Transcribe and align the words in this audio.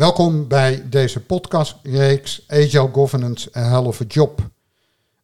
Welkom 0.00 0.48
bij 0.48 0.88
deze 0.88 1.20
podcastreeks 1.20 2.44
Agile 2.48 2.88
Governance 2.92 3.50
of 3.84 4.00
a 4.00 4.04
Job. 4.08 4.40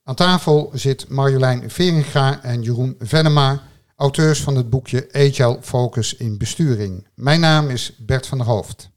Aan 0.04 0.14
tafel 0.14 0.70
zit 0.72 1.08
Marjolein 1.08 1.70
Veringa 1.70 2.42
en 2.42 2.62
Jeroen 2.62 2.96
Venema, 2.98 3.62
auteurs 3.94 4.40
van 4.42 4.56
het 4.56 4.70
boekje 4.70 5.08
Agile 5.12 5.58
Focus 5.60 6.14
in 6.14 6.38
Besturing. 6.38 7.06
Mijn 7.14 7.40
naam 7.40 7.70
is 7.70 7.92
Bert 7.98 8.26
van 8.26 8.38
der 8.38 8.46
Hoofd. 8.46 8.90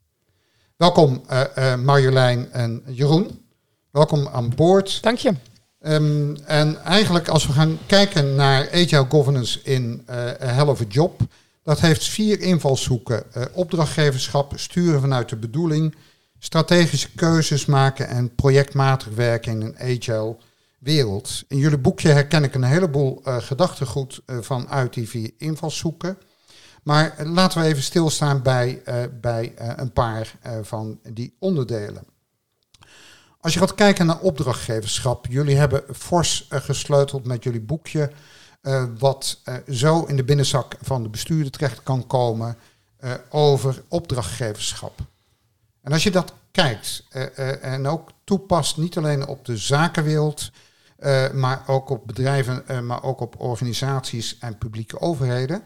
Welkom 0.76 1.24
uh, 1.32 1.42
uh, 1.58 1.76
Marjolein 1.76 2.52
en 2.52 2.84
Jeroen. 2.88 3.46
Welkom 3.92 4.28
aan 4.28 4.56
boord. 4.56 5.02
Dank 5.02 5.18
je. 5.18 5.34
Um, 5.82 6.36
en 6.46 6.84
eigenlijk 6.84 7.28
als 7.28 7.48
we 7.48 7.54
gaan 7.54 7.78
kijken 7.86 8.36
naar 8.36 8.70
Agile 8.72 9.06
Governance 9.10 9.60
in 9.64 10.06
uh, 10.10 10.16
a 10.16 10.34
Hell 10.46 10.68
of 10.68 10.82
a 10.82 10.86
Job, 10.88 11.22
dat 11.70 11.80
heeft 11.80 12.08
vier 12.08 12.40
invalshoeken. 12.40 13.24
Uh, 13.38 13.44
opdrachtgeverschap, 13.54 14.54
sturen 14.56 15.02
vanuit 15.02 15.30
de 15.30 15.36
bedoeling, 15.36 15.96
strategische 16.40 17.12
keuzes 17.16 17.66
maken 17.66 18.08
en 18.08 18.36
projectmatig 18.36 19.08
werken 19.16 19.52
in 19.52 19.62
een 19.62 19.80
agile 19.80 20.38
wereld. 20.80 21.44
In 21.48 21.58
jullie 21.58 21.78
boekje 21.78 22.10
herken 22.10 22.44
ik 22.44 22.56
een 22.56 22.64
heleboel 22.64 23.22
uh, 23.26 23.38
gedachtegoed 23.38 24.22
uh, 24.26 24.38
vanuit 24.42 24.94
die 24.94 25.10
vier 25.10 25.32
invalshoeken. 25.38 26.18
Maar 26.84 27.16
laten 27.24 27.62
we 27.62 27.68
even 27.68 27.84
stilstaan 27.84 28.42
bij, 28.42 28.82
bij 29.22 29.54
een 29.56 29.94
paar 29.94 30.36
van 30.62 31.00
die 31.14 31.36
onderdelen. 31.40 32.04
Als 33.40 33.54
je 33.54 33.60
gaat 33.60 33.76
kijken 33.76 34.06
naar 34.06 34.20
opdrachtgeverschap, 34.20 35.26
jullie 35.30 35.56
hebben 35.56 35.84
fors 35.96 36.48
gesleuteld 36.50 37.26
met 37.26 37.44
jullie 37.44 37.62
boekje 37.62 38.12
uh, 38.62 38.84
wat 38.98 39.40
uh, 39.46 39.56
zo 39.76 40.04
in 40.04 40.16
de 40.16 40.24
binnenzak 40.24 40.76
van 40.82 41.04
de 41.04 41.10
bestuurder 41.10 41.52
terecht 41.52 41.84
kan 41.84 42.08
komen 42.08 42.58
uh, 43.04 43.14
over 43.30 43.84
opdrachtgeverschap. 43.88 45.00
En 45.82 45.92
als 45.92 46.04
je 46.04 46.12
dat 46.12 46.34
kijkt 46.52 47.04
en 47.62 47.88
ook 47.88 48.12
toepast, 48.24 48.78
niet 48.78 48.98
alleen 48.98 49.28
op 49.28 49.46
de 49.46 49.58
zakenwereld, 49.58 50.52
maar 51.34 51.64
ook 51.68 51.90
op 51.90 52.08
bedrijven, 52.08 52.86
maar 52.86 53.04
ook 53.04 53.20
op 53.20 53.40
organisaties 53.40 54.38
en 54.38 54.58
publieke 54.58 55.00
overheden. 55.00 55.64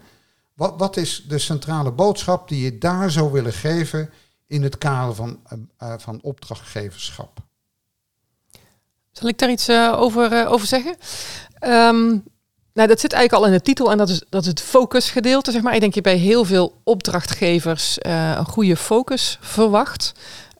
Wat, 0.54 0.74
wat, 0.76 0.96
is 0.96 1.24
de 1.28 1.38
centrale 1.38 1.92
boodschap 1.92 2.48
die 2.48 2.64
je 2.64 2.78
daar 2.78 3.10
zou 3.10 3.32
willen 3.32 3.52
geven 3.52 4.10
in 4.46 4.62
het 4.62 4.78
kader 4.78 5.14
van, 5.14 5.40
van 5.78 6.22
opdrachtgeverschap? 6.22 7.38
Zal 9.12 9.28
ik 9.28 9.38
daar 9.38 9.50
iets 9.50 9.70
over, 9.70 10.46
over 10.46 10.66
zeggen? 10.66 10.96
Um, 11.60 12.24
nou, 12.74 12.88
dat 12.88 13.00
zit 13.00 13.12
eigenlijk 13.12 13.44
al 13.44 13.50
in 13.52 13.58
de 13.58 13.64
titel 13.64 13.90
en 13.90 13.98
dat 13.98 14.08
is, 14.08 14.22
dat 14.28 14.42
is 14.42 14.48
het 14.48 14.60
focusgedeelte. 14.60 15.50
Zeg 15.50 15.62
maar. 15.62 15.74
Ik 15.74 15.80
denk 15.80 15.94
je 15.94 16.00
bij 16.00 16.16
heel 16.16 16.44
veel 16.44 16.80
opdrachtgevers 16.84 17.98
uh, 18.06 18.34
een 18.36 18.44
goede 18.44 18.76
focus 18.76 19.38
verwacht. 19.40 20.12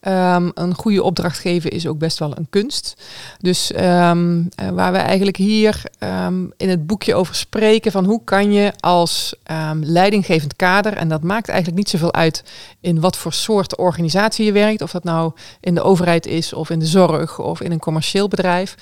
Um, 0.09 0.51
een 0.55 0.75
goede 0.75 1.03
opdrachtgever 1.03 1.73
is 1.73 1.87
ook 1.87 1.99
best 1.99 2.19
wel 2.19 2.37
een 2.37 2.47
kunst. 2.51 2.95
Dus 3.39 3.73
um, 3.77 4.49
uh, 4.63 4.69
waar 4.69 4.93
we 4.93 4.99
eigenlijk 4.99 5.37
hier 5.37 5.83
um, 5.99 6.53
in 6.57 6.69
het 6.69 6.87
boekje 6.87 7.15
over 7.15 7.35
spreken 7.35 7.93
van 7.93 8.05
hoe 8.05 8.21
kan 8.25 8.53
je 8.53 8.73
als 8.81 9.35
leidinggevend 9.81 10.57
kader, 10.57 10.93
en 10.93 11.09
dat 11.09 11.23
maakt 11.23 11.49
eigenlijk 11.49 11.79
niet 11.79 11.89
zoveel 11.89 12.13
uit 12.13 12.45
in 12.81 13.01
wat 13.01 13.17
voor 13.17 13.33
soort 13.33 13.77
organisatie 13.77 14.45
je 14.45 14.53
werkt, 14.53 14.83
of 14.83 14.91
dat 14.91 15.05
nou 15.05 15.33
in 15.61 15.75
de 15.75 15.83
overheid 15.83 16.27
is 16.27 16.53
of 16.53 16.71
in 16.71 16.79
de 16.79 16.87
zorg 16.87 17.39
of 17.39 17.61
in 17.61 17.73
een 17.73 17.79
commercieel 17.79 18.29
bedrijf, 18.29 18.75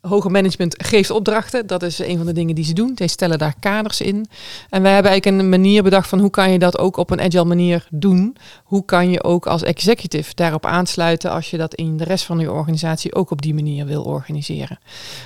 hoger 0.00 0.30
management 0.30 0.74
geeft 0.84 1.10
opdrachten. 1.10 1.66
Dat 1.66 1.82
is 1.82 1.98
een 1.98 2.16
van 2.16 2.26
de 2.26 2.32
dingen 2.32 2.54
die 2.54 2.64
ze 2.64 2.72
doen. 2.72 2.92
Zij 2.96 3.06
stellen 3.06 3.38
daar 3.38 3.54
kaders 3.60 4.00
in. 4.00 4.26
En 4.70 4.82
wij 4.82 4.92
hebben 4.92 5.10
eigenlijk 5.10 5.42
een 5.42 5.48
manier 5.48 5.82
bedacht 5.82 6.08
van 6.08 6.18
hoe 6.18 6.30
kan 6.30 6.52
je 6.52 6.58
dat 6.58 6.78
ook 6.78 6.96
op 6.96 7.10
een 7.10 7.20
agile 7.20 7.44
manier 7.44 7.86
doen. 7.90 8.36
Hoe 8.64 8.84
kan 8.84 9.10
je 9.10 9.22
ook 9.22 9.46
als 9.46 9.62
executive 9.62 10.34
daarop 10.34 10.66
aansluiten 10.66 11.30
als 11.30 11.50
je 11.50 11.56
dat 11.56 11.74
in 11.74 11.96
de 11.96 12.04
rest 12.04 12.24
van 12.24 12.38
je 12.38 12.52
organisatie 12.52 13.14
ook 13.14 13.30
op 13.30 13.42
die 13.42 13.54
manier 13.54 13.86
wil 13.86 14.02
organiseren. 14.02 14.78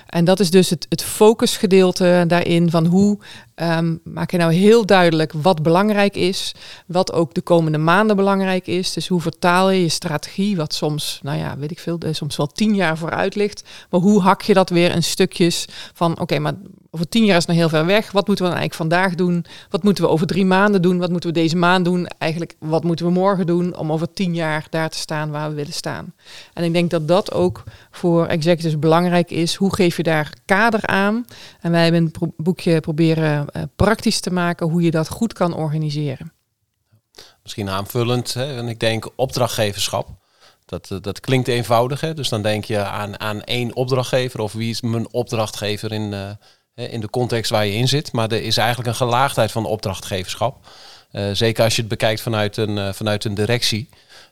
En 0.06 0.24
dat 0.24 0.40
is 0.40 0.50
dus 0.50 0.70
het, 0.70 0.86
het 0.88 1.02
focusgedeelte 1.02 2.24
daarin 2.26 2.70
van 2.70 2.86
hoe 2.86 3.18
um, 3.60 4.00
maak 4.04 4.30
je 4.30 4.36
nou 4.36 4.52
heel 4.52 4.86
duidelijk 4.86 5.32
wat 5.32 5.62
belangrijk 5.62 6.16
is, 6.16 6.54
wat 6.86 7.12
ook 7.12 7.34
de 7.34 7.40
komende 7.40 7.78
maanden 7.78 8.16
belangrijk 8.16 8.66
is. 8.66 8.92
Dus 8.92 9.08
hoe 9.08 9.20
vertaal 9.20 9.70
je 9.70 9.82
je 9.82 9.88
strategie, 9.88 10.56
wat 10.56 10.74
soms, 10.74 11.20
nou 11.22 11.38
ja, 11.38 11.58
weet 11.58 11.70
ik 11.70 11.78
veel, 11.78 11.98
soms 12.10 12.36
wel 12.36 12.46
tien 12.46 12.74
jaar 12.74 12.98
vooruit 12.98 13.34
ligt. 13.34 13.62
Maar 13.90 14.00
hoe 14.00 14.20
hak 14.20 14.42
je 14.42 14.54
dat 14.54 14.70
weer 14.70 14.94
in 14.94 15.02
stukjes 15.02 15.66
van, 15.92 16.20
oké, 16.20 16.38
maar 16.38 16.54
over 16.98 17.10
tien 17.10 17.24
jaar 17.24 17.36
is 17.36 17.46
nog 17.46 17.56
heel 17.56 17.68
ver 17.68 17.86
weg. 17.86 18.12
Wat 18.12 18.26
moeten 18.26 18.44
we 18.44 18.50
dan 18.50 18.60
eigenlijk 18.60 18.90
vandaag 18.90 19.14
doen? 19.14 19.44
Wat 19.70 19.82
moeten 19.82 20.04
we 20.04 20.10
over 20.10 20.26
drie 20.26 20.44
maanden 20.44 20.82
doen? 20.82 20.98
Wat 20.98 21.10
moeten 21.10 21.28
we 21.28 21.40
deze 21.40 21.56
maand 21.56 21.84
doen? 21.84 22.06
Eigenlijk, 22.06 22.56
wat 22.58 22.84
moeten 22.84 23.06
we 23.06 23.12
morgen 23.12 23.46
doen 23.46 23.76
om 23.76 23.92
over 23.92 24.12
tien 24.12 24.34
jaar 24.34 24.66
daar 24.70 24.90
te 24.90 24.98
staan 24.98 25.30
waar 25.30 25.48
we 25.48 25.54
willen 25.54 25.72
staan? 25.72 26.14
En 26.52 26.64
ik 26.64 26.72
denk 26.72 26.90
dat 26.90 27.08
dat 27.08 27.32
ook 27.32 27.62
voor 27.90 28.26
executives 28.26 28.78
belangrijk 28.78 29.30
is. 29.30 29.54
Hoe 29.54 29.74
geef 29.74 29.96
je 29.96 30.02
daar 30.02 30.32
kader 30.44 30.86
aan? 30.86 31.24
En 31.60 31.70
wij 31.70 31.82
hebben 31.82 32.12
een 32.20 32.32
boekje 32.36 32.80
proberen 32.80 33.46
uh, 33.52 33.62
praktisch 33.76 34.20
te 34.20 34.30
maken 34.30 34.68
hoe 34.68 34.82
je 34.82 34.90
dat 34.90 35.08
goed 35.08 35.32
kan 35.32 35.54
organiseren. 35.54 36.32
Misschien 37.42 37.68
aanvullend, 37.68 38.34
hè? 38.34 38.56
en 38.56 38.68
ik 38.68 38.80
denk 38.80 39.10
opdrachtgeverschap. 39.16 40.08
Dat, 40.64 40.90
eh, 40.90 40.98
dat 41.00 41.20
klinkt 41.20 41.48
eenvoudig, 41.48 42.00
hè? 42.00 42.14
dus 42.14 42.28
dan 42.28 42.42
denk 42.42 42.64
je 42.64 42.84
aan, 42.84 43.20
aan 43.20 43.42
één 43.42 43.74
opdrachtgever 43.74 44.40
of 44.40 44.52
wie 44.52 44.70
is 44.70 44.80
mijn 44.80 45.12
opdrachtgever 45.12 45.92
in, 45.92 46.12
uh, 46.12 46.30
in 46.78 47.00
de 47.00 47.10
context 47.10 47.50
waar 47.50 47.66
je 47.66 47.72
in 47.74 47.88
zit. 47.88 48.12
Maar 48.12 48.32
er 48.32 48.42
is 48.42 48.56
eigenlijk 48.56 48.88
een 48.88 48.94
gelaagdheid 48.94 49.52
van 49.52 49.64
opdrachtgeverschap. 49.64 50.56
Uh, 51.12 51.24
zeker 51.32 51.64
als 51.64 51.74
je 51.74 51.80
het 51.80 51.90
bekijkt 51.90 52.20
vanuit 52.20 52.56
een, 52.56 52.94
vanuit 52.94 53.24
een 53.24 53.34
directie. 53.34 53.88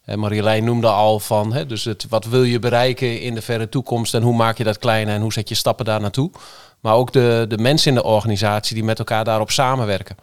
Uh, 0.07 0.15
Marjolein 0.15 0.65
noemde 0.65 0.89
al 0.89 1.21
van, 1.21 1.53
hè, 1.53 1.67
dus 1.67 1.85
het, 1.85 2.07
wat 2.09 2.25
wil 2.25 2.43
je 2.43 2.59
bereiken 2.59 3.21
in 3.21 3.35
de 3.35 3.43
verre 3.43 3.69
toekomst 3.69 4.15
en 4.15 4.23
hoe 4.23 4.37
maak 4.37 4.59
je 4.59 4.65
dat 4.65 4.79
kleiner 4.79 5.15
en 5.15 5.21
hoe 5.21 5.33
zet 5.33 5.49
je 5.49 5.55
stappen 5.55 5.85
daar 5.85 6.01
naartoe. 6.01 6.31
Maar 6.81 6.95
ook 6.95 7.13
de, 7.13 7.45
de 7.49 7.59
mensen 7.59 7.89
in 7.89 7.97
de 7.97 8.05
organisatie 8.05 8.75
die 8.75 8.85
met 8.85 8.99
elkaar 8.99 9.25
daarop 9.25 9.51
samenwerken. 9.51 10.17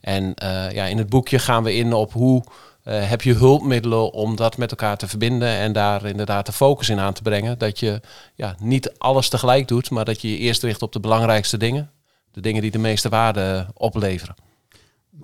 En 0.00 0.34
ja, 0.72 0.84
in 0.84 0.98
het 0.98 1.08
boekje 1.08 1.38
gaan 1.38 1.62
we 1.62 1.74
in 1.74 1.92
op 1.92 2.12
hoe 2.12 2.44
uh, 2.88 3.08
heb 3.08 3.22
je 3.22 3.34
hulpmiddelen 3.34 4.12
om 4.12 4.36
dat 4.36 4.56
met 4.56 4.70
elkaar 4.70 4.96
te 4.96 5.08
verbinden 5.08 5.48
en 5.48 5.72
daar 5.72 6.04
inderdaad 6.04 6.46
de 6.46 6.52
focus 6.52 6.88
in 6.88 6.98
aan 6.98 7.12
te 7.12 7.22
brengen. 7.22 7.58
Dat 7.58 7.78
je 7.78 8.00
ja, 8.34 8.56
niet 8.58 8.92
alles 8.98 9.28
tegelijk 9.28 9.68
doet, 9.68 9.90
maar 9.90 10.04
dat 10.04 10.20
je 10.20 10.30
je 10.30 10.38
eerst 10.38 10.62
richt 10.62 10.82
op 10.82 10.92
de 10.92 11.00
belangrijkste 11.00 11.56
dingen. 11.56 11.90
De 12.30 12.40
dingen 12.40 12.62
die 12.62 12.70
de 12.70 12.78
meeste 12.78 13.08
waarde 13.08 13.66
opleveren. 13.74 14.34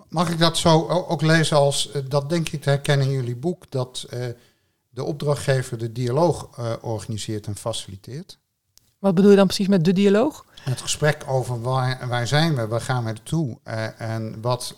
Mag 0.08 0.30
ik 0.30 0.38
dat 0.38 0.58
zo 0.58 0.88
ook 0.88 1.22
lezen 1.22 1.56
als, 1.56 1.90
eh, 1.90 2.02
dat 2.08 2.28
denk 2.28 2.48
ik 2.48 2.62
te 2.62 2.68
herkennen 2.68 3.06
in 3.06 3.12
jullie 3.12 3.36
boek, 3.36 3.70
dat 3.70 4.06
uh, 4.10 4.24
de 4.88 5.04
opdrachtgever 5.04 5.78
de 5.78 5.92
dialoog 5.92 6.48
uh, 6.58 6.72
organiseert 6.80 7.46
en 7.46 7.56
faciliteert? 7.56 8.38
Wat 8.98 9.14
bedoel 9.14 9.30
je 9.30 9.36
dan 9.36 9.46
precies 9.46 9.68
met 9.68 9.84
de 9.84 9.92
dialoog? 9.92 10.44
Het 10.60 10.80
gesprek 10.80 11.24
over 11.26 11.60
waar, 11.60 12.08
waar 12.08 12.26
zijn 12.26 12.54
we, 12.54 12.66
waar 12.66 12.80
gaan 12.80 13.04
we 13.04 13.10
naartoe 13.10 13.58
en 13.96 14.40
wat 14.40 14.74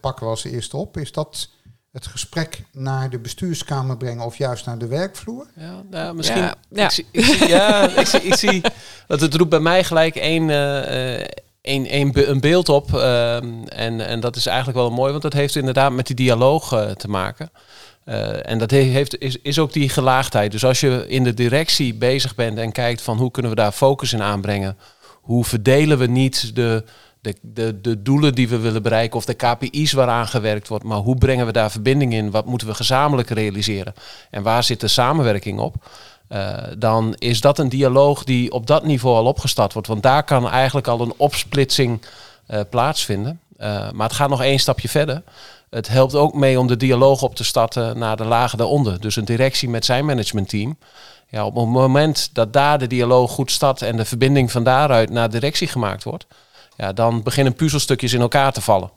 pakken 0.00 0.24
we 0.24 0.30
als 0.30 0.44
eerste 0.44 0.76
op, 0.76 0.96
is 0.96 1.12
dat 1.12 1.48
het 1.96 2.06
gesprek 2.06 2.62
naar 2.72 3.10
de 3.10 3.18
bestuurskamer 3.18 3.96
brengen 3.96 4.24
of 4.24 4.36
juist 4.36 4.66
naar 4.66 4.78
de 4.78 4.86
werkvloer? 4.86 5.46
Ja, 5.54 5.82
nou, 5.90 6.14
misschien. 6.14 6.42
Ja, 6.42 6.54
ja. 6.70 6.84
Ik, 6.84 6.90
zie, 6.90 7.06
ik, 7.10 7.24
zie, 7.24 7.48
ja 7.48 7.88
ik, 8.00 8.06
zie, 8.06 8.20
ik 8.20 8.34
zie 8.34 8.62
dat 9.06 9.20
het 9.20 9.34
roept 9.34 9.50
bij 9.50 9.60
mij 9.60 9.84
gelijk 9.84 10.16
één. 10.16 10.48
Uh, 10.48 11.20
een, 11.62 11.94
een, 11.94 12.30
een 12.30 12.40
beeld 12.40 12.68
op. 12.68 12.90
Uh, 12.92 13.34
en, 13.34 14.06
en 14.06 14.20
dat 14.20 14.36
is 14.36 14.46
eigenlijk 14.46 14.78
wel 14.78 14.90
mooi, 14.90 15.10
want 15.10 15.22
dat 15.22 15.32
heeft 15.32 15.56
inderdaad 15.56 15.92
met 15.92 16.06
die 16.06 16.16
dialoog 16.16 16.72
uh, 16.72 16.90
te 16.90 17.08
maken. 17.08 17.50
Uh, 18.04 18.50
en 18.50 18.58
dat 18.58 18.70
heeft, 18.70 19.18
is, 19.18 19.36
is 19.42 19.58
ook 19.58 19.72
die 19.72 19.88
gelaagdheid. 19.88 20.52
Dus 20.52 20.64
als 20.64 20.80
je 20.80 21.04
in 21.08 21.24
de 21.24 21.34
directie 21.34 21.94
bezig 21.94 22.34
bent 22.34 22.58
en 22.58 22.72
kijkt 22.72 23.02
van 23.02 23.16
hoe 23.16 23.30
kunnen 23.30 23.50
we 23.50 23.56
daar 23.56 23.72
focus 23.72 24.12
in 24.12 24.22
aanbrengen, 24.22 24.78
hoe 25.12 25.44
verdelen 25.44 25.98
we 25.98 26.06
niet 26.06 26.54
de, 26.54 26.84
de, 27.26 27.34
de, 27.42 27.80
de 27.80 28.02
doelen 28.02 28.34
die 28.34 28.48
we 28.48 28.58
willen 28.58 28.82
bereiken 28.82 29.16
of 29.16 29.24
de 29.24 29.34
KPI's 29.34 29.92
waaraan 29.92 30.26
gewerkt 30.26 30.68
wordt, 30.68 30.84
maar 30.84 30.98
hoe 30.98 31.16
brengen 31.16 31.46
we 31.46 31.52
daar 31.52 31.70
verbinding 31.70 32.12
in? 32.12 32.30
Wat 32.30 32.46
moeten 32.46 32.66
we 32.66 32.74
gezamenlijk 32.74 33.28
realiseren? 33.28 33.94
En 34.30 34.42
waar 34.42 34.64
zit 34.64 34.80
de 34.80 34.88
samenwerking 34.88 35.60
op? 35.60 35.74
Uh, 36.28 36.56
dan 36.78 37.14
is 37.18 37.40
dat 37.40 37.58
een 37.58 37.68
dialoog 37.68 38.24
die 38.24 38.52
op 38.52 38.66
dat 38.66 38.84
niveau 38.84 39.16
al 39.16 39.24
opgestart 39.24 39.72
wordt. 39.72 39.88
Want 39.88 40.02
daar 40.02 40.24
kan 40.24 40.48
eigenlijk 40.48 40.86
al 40.86 41.00
een 41.00 41.14
opsplitsing 41.16 42.02
uh, 42.48 42.60
plaatsvinden. 42.70 43.40
Uh, 43.58 43.90
maar 43.90 44.06
het 44.06 44.16
gaat 44.16 44.28
nog 44.28 44.42
één 44.42 44.58
stapje 44.58 44.88
verder. 44.88 45.22
Het 45.70 45.88
helpt 45.88 46.14
ook 46.14 46.34
mee 46.34 46.58
om 46.58 46.66
de 46.66 46.76
dialoog 46.76 47.22
op 47.22 47.34
te 47.34 47.44
starten 47.44 47.98
naar 47.98 48.16
de 48.16 48.24
lagen 48.24 48.58
daaronder. 48.58 49.00
Dus 49.00 49.16
een 49.16 49.24
directie 49.24 49.68
met 49.68 49.84
zijn 49.84 50.04
managementteam. 50.04 50.76
Ja, 51.28 51.46
op 51.46 51.54
het 51.54 51.66
moment 51.66 52.30
dat 52.32 52.52
daar 52.52 52.78
de 52.78 52.86
dialoog 52.86 53.30
goed 53.30 53.50
start 53.50 53.82
en 53.82 53.96
de 53.96 54.04
verbinding 54.04 54.52
van 54.52 54.64
daaruit 54.64 55.10
naar 55.10 55.30
directie 55.30 55.68
gemaakt 55.68 56.04
wordt, 56.04 56.26
ja, 56.76 56.92
dan 56.92 57.22
beginnen 57.22 57.54
puzzelstukjes 57.54 58.12
in 58.12 58.20
elkaar 58.20 58.52
te 58.52 58.60
vallen. 58.60 58.90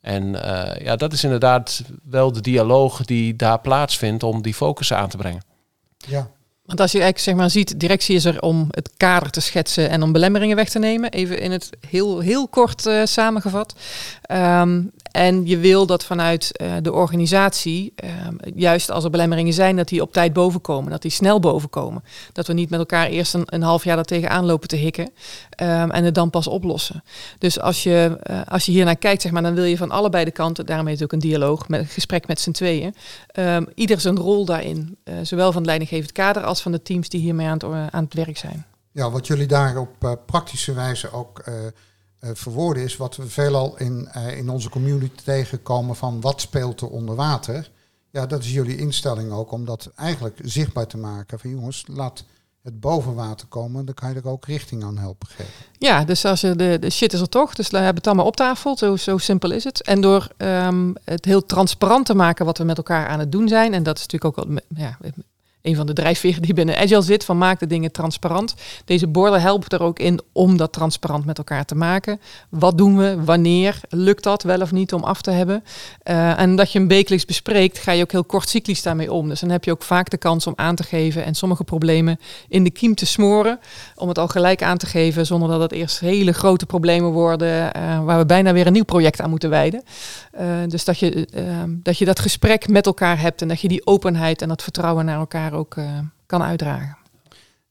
En 0.00 0.24
uh, 0.24 0.84
ja, 0.84 0.96
dat 0.96 1.12
is 1.12 1.24
inderdaad 1.24 1.82
wel 2.02 2.32
de 2.32 2.40
dialoog 2.40 3.04
die 3.04 3.36
daar 3.36 3.60
plaatsvindt 3.60 4.22
om 4.22 4.42
die 4.42 4.54
focus 4.54 4.92
aan 4.92 5.08
te 5.08 5.16
brengen. 5.16 5.42
Ja. 5.96 6.30
Want 6.64 6.80
als 6.80 6.92
je 6.92 7.00
eigenlijk 7.00 7.28
zeg 7.28 7.34
maar 7.34 7.50
ziet, 7.50 7.80
directie 7.80 8.16
is 8.16 8.24
er 8.24 8.40
om 8.40 8.66
het 8.70 8.90
kader 8.96 9.30
te 9.30 9.40
schetsen 9.40 9.90
en 9.90 10.02
om 10.02 10.12
belemmeringen 10.12 10.56
weg 10.56 10.68
te 10.68 10.78
nemen. 10.78 11.10
Even 11.10 11.40
in 11.40 11.50
het 11.50 11.70
heel, 11.88 12.20
heel 12.20 12.48
kort 12.48 12.86
uh, 12.86 13.04
samengevat. 13.04 13.74
Um, 14.30 14.90
en 15.14 15.46
je 15.46 15.58
wil 15.58 15.86
dat 15.86 16.04
vanuit 16.04 16.62
de 16.82 16.92
organisatie, 16.92 17.94
juist 18.54 18.90
als 18.90 19.04
er 19.04 19.10
belemmeringen 19.10 19.52
zijn, 19.52 19.76
dat 19.76 19.88
die 19.88 20.02
op 20.02 20.12
tijd 20.12 20.32
bovenkomen, 20.32 20.90
dat 20.90 21.02
die 21.02 21.10
snel 21.10 21.40
bovenkomen. 21.40 22.04
Dat 22.32 22.46
we 22.46 22.52
niet 22.52 22.70
met 22.70 22.78
elkaar 22.78 23.06
eerst 23.06 23.34
een, 23.34 23.62
half 23.62 23.84
jaar 23.84 23.98
er 23.98 24.04
tegenaan 24.04 24.44
lopen 24.44 24.68
te 24.68 24.76
hikken 24.76 25.10
en 25.56 26.04
het 26.04 26.14
dan 26.14 26.30
pas 26.30 26.46
oplossen. 26.46 27.04
Dus 27.38 27.60
als 27.60 27.82
je, 27.82 28.18
als 28.48 28.66
je 28.66 28.72
hier 28.72 28.84
naar 28.84 28.96
kijkt, 28.96 29.22
zeg 29.22 29.32
maar, 29.32 29.42
dan 29.42 29.54
wil 29.54 29.64
je 29.64 29.76
van 29.76 29.90
allebei 29.90 30.24
de 30.24 30.30
kanten, 30.30 30.66
daarom 30.66 30.86
heet 30.86 30.94
het 30.94 31.04
ook 31.04 31.12
een 31.12 31.28
dialoog, 31.28 31.68
met 31.68 31.80
een 31.80 31.86
gesprek 31.86 32.26
met 32.26 32.40
z'n 32.40 32.50
tweeën, 32.50 32.94
ieder 33.74 34.00
zijn 34.00 34.18
rol 34.18 34.44
daarin. 34.44 34.96
zowel 35.22 35.46
van 35.46 35.56
het 35.56 35.66
leidinggevend 35.66 36.12
kader 36.12 36.42
als 36.42 36.62
van 36.62 36.72
de 36.72 36.82
teams 36.82 37.08
die 37.08 37.20
hiermee 37.20 37.46
aan 37.46 37.52
het, 37.52 37.92
aan 37.92 38.04
het 38.04 38.14
werk 38.14 38.36
zijn. 38.36 38.66
Ja, 38.92 39.10
wat 39.10 39.26
jullie 39.26 39.46
daar 39.46 39.76
op 39.76 40.18
praktische 40.26 40.72
wijze 40.72 41.12
ook 41.12 41.44
verwoorden 42.32 42.82
is 42.82 42.96
wat 42.96 43.16
we 43.16 43.28
veelal 43.28 43.78
in, 43.78 44.08
in 44.36 44.48
onze 44.48 44.68
community 44.68 45.22
tegenkomen 45.24 45.96
van 45.96 46.20
wat 46.20 46.40
speelt 46.40 46.80
er 46.80 46.88
onder 46.88 47.14
water. 47.14 47.70
Ja, 48.10 48.26
dat 48.26 48.42
is 48.42 48.52
jullie 48.52 48.76
instelling 48.76 49.32
ook 49.32 49.52
om 49.52 49.64
dat 49.64 49.90
eigenlijk 49.96 50.38
zichtbaar 50.42 50.86
te 50.86 50.96
maken. 50.96 51.38
Van 51.38 51.50
jongens, 51.50 51.84
laat 51.86 52.24
het 52.62 52.80
boven 52.80 53.14
water 53.14 53.46
komen, 53.46 53.84
dan 53.84 53.94
kan 53.94 54.12
je 54.12 54.20
er 54.20 54.28
ook 54.28 54.46
richting 54.46 54.84
aan 54.84 54.98
helpen 54.98 55.28
geven. 55.28 55.52
Ja, 55.78 56.04
dus 56.04 56.24
als 56.24 56.40
je 56.40 56.56
de, 56.56 56.76
de 56.80 56.90
shit 56.90 57.12
is 57.12 57.20
er 57.20 57.28
toch, 57.28 57.54
dus 57.54 57.68
we 57.68 57.76
hebben 57.76 57.94
het 57.94 58.06
allemaal 58.06 58.26
op 58.26 58.36
tafel, 58.36 58.76
zo, 58.76 58.96
zo 58.96 59.18
simpel 59.18 59.50
is 59.50 59.64
het. 59.64 59.82
En 59.82 60.00
door 60.00 60.28
um, 60.36 60.94
het 61.04 61.24
heel 61.24 61.46
transparant 61.46 62.06
te 62.06 62.14
maken 62.14 62.44
wat 62.44 62.58
we 62.58 62.64
met 62.64 62.76
elkaar 62.76 63.08
aan 63.08 63.18
het 63.18 63.32
doen 63.32 63.48
zijn, 63.48 63.74
en 63.74 63.82
dat 63.82 63.96
is 63.96 64.06
natuurlijk 64.06 64.38
ook 64.38 64.46
wel, 64.46 64.58
ja, 64.68 64.98
een 65.64 65.76
van 65.76 65.86
de 65.86 65.92
drijfveren 65.92 66.42
die 66.42 66.54
binnen 66.54 66.78
Agile 66.78 67.02
zit, 67.02 67.24
van 67.24 67.38
maak 67.38 67.58
de 67.58 67.66
dingen 67.66 67.92
transparant. 67.92 68.54
Deze 68.84 69.06
borden 69.06 69.40
helpen 69.40 69.68
er 69.68 69.82
ook 69.82 69.98
in 69.98 70.20
om 70.32 70.56
dat 70.56 70.72
transparant 70.72 71.24
met 71.24 71.38
elkaar 71.38 71.64
te 71.64 71.74
maken. 71.74 72.20
Wat 72.48 72.78
doen 72.78 72.96
we, 72.96 73.24
wanneer, 73.24 73.80
lukt 73.88 74.22
dat 74.22 74.42
wel 74.42 74.60
of 74.60 74.72
niet 74.72 74.92
om 74.92 75.04
af 75.04 75.22
te 75.22 75.30
hebben? 75.30 75.64
Uh, 76.04 76.40
en 76.40 76.56
dat 76.56 76.72
je 76.72 76.78
een 76.78 76.88
wekelijks 76.88 77.24
bespreekt, 77.24 77.78
ga 77.78 77.92
je 77.92 78.02
ook 78.02 78.12
heel 78.12 78.24
kort 78.24 78.48
cyclisch 78.48 78.82
daarmee 78.82 79.12
om. 79.12 79.28
Dus 79.28 79.40
dan 79.40 79.50
heb 79.50 79.64
je 79.64 79.70
ook 79.70 79.82
vaak 79.82 80.10
de 80.10 80.16
kans 80.16 80.46
om 80.46 80.52
aan 80.56 80.74
te 80.74 80.82
geven 80.82 81.24
en 81.24 81.34
sommige 81.34 81.64
problemen 81.64 82.20
in 82.48 82.64
de 82.64 82.70
kiem 82.70 82.94
te 82.94 83.06
smoren. 83.06 83.60
Om 83.94 84.08
het 84.08 84.18
al 84.18 84.28
gelijk 84.28 84.62
aan 84.62 84.78
te 84.78 84.86
geven, 84.86 85.26
zonder 85.26 85.48
dat 85.48 85.60
het 85.60 85.72
eerst 85.72 86.00
hele 86.00 86.32
grote 86.32 86.66
problemen 86.66 87.10
worden, 87.10 87.72
uh, 87.76 88.04
waar 88.04 88.18
we 88.18 88.26
bijna 88.26 88.52
weer 88.52 88.66
een 88.66 88.72
nieuw 88.72 88.84
project 88.84 89.20
aan 89.20 89.30
moeten 89.30 89.50
wijden. 89.50 89.82
Uh, 90.40 90.46
dus 90.68 90.84
dat 90.84 90.98
je, 90.98 91.28
dat 91.68 91.98
je 91.98 92.04
dat 92.04 92.18
gesprek 92.18 92.68
met 92.68 92.86
elkaar 92.86 93.20
hebt 93.20 93.42
en 93.42 93.48
dat 93.48 93.60
je 93.60 93.68
die 93.68 93.86
openheid 93.86 94.42
en 94.42 94.48
dat 94.48 94.62
vertrouwen 94.62 95.04
naar 95.04 95.18
elkaar 95.18 95.52
ook 95.54 95.74
uh, 95.76 95.98
kan 96.26 96.42
uitdragen. 96.42 96.96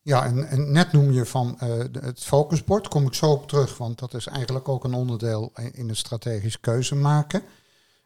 Ja, 0.01 0.25
en, 0.25 0.47
en, 0.47 0.71
net 0.71 0.91
noem 0.91 1.11
je 1.11 1.25
van 1.25 1.57
uh, 1.63 1.69
het 2.01 2.23
focusbord, 2.23 2.87
kom 2.87 3.05
ik 3.05 3.13
zo 3.13 3.31
op 3.31 3.47
terug, 3.47 3.77
want 3.77 3.99
dat 3.99 4.13
is 4.13 4.27
eigenlijk 4.27 4.69
ook 4.69 4.83
een 4.83 4.93
onderdeel 4.93 5.51
in 5.71 5.87
het 5.87 5.97
strategisch 5.97 6.59
keuze 6.59 6.95
maken. 6.95 7.41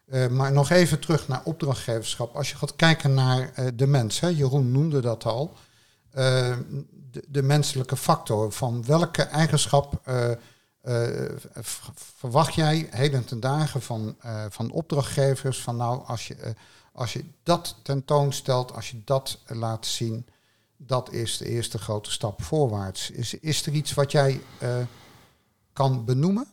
Uh, 0.06 0.26
maar 0.28 0.52
nog 0.52 0.70
even 0.70 1.00
terug 1.00 1.28
naar 1.28 1.40
opdrachtgeverschap. 1.44 2.34
Als 2.34 2.50
je 2.50 2.56
gaat 2.56 2.76
kijken 2.76 3.14
naar 3.14 3.52
de 3.74 3.86
mens, 3.86 4.20
hè, 4.20 4.28
Jeroen 4.28 4.72
noemde 4.72 5.00
dat 5.00 5.24
al, 5.24 5.56
de, 6.10 7.24
de, 7.28 7.42
menselijke 7.42 7.96
factor, 7.96 8.52
van 8.52 8.84
welke 8.86 9.22
eigenschap 9.22 10.00
verwacht 11.94 12.54
jij 12.54 12.88
heden 12.90 13.24
ten 13.24 13.40
dagen 13.40 13.82
van, 13.82 14.16
van 14.48 14.70
opdrachtgevers, 14.70 15.62
van 15.62 15.76
nou, 15.76 16.06
als 16.06 16.26
je 16.26 16.54
als 16.98 17.12
je 17.12 17.24
dat 17.42 17.76
tentoonstelt, 17.82 18.74
als 18.74 18.90
je 18.90 19.00
dat 19.04 19.38
laat 19.46 19.86
zien, 19.86 20.26
dat 20.76 21.12
is 21.12 21.36
de 21.36 21.48
eerste 21.48 21.78
grote 21.78 22.10
stap 22.10 22.42
voorwaarts. 22.42 23.10
Is, 23.10 23.34
is 23.34 23.66
er 23.66 23.72
iets 23.72 23.94
wat 23.94 24.12
jij 24.12 24.40
uh, 24.62 24.76
kan 25.72 26.04
benoemen? 26.04 26.46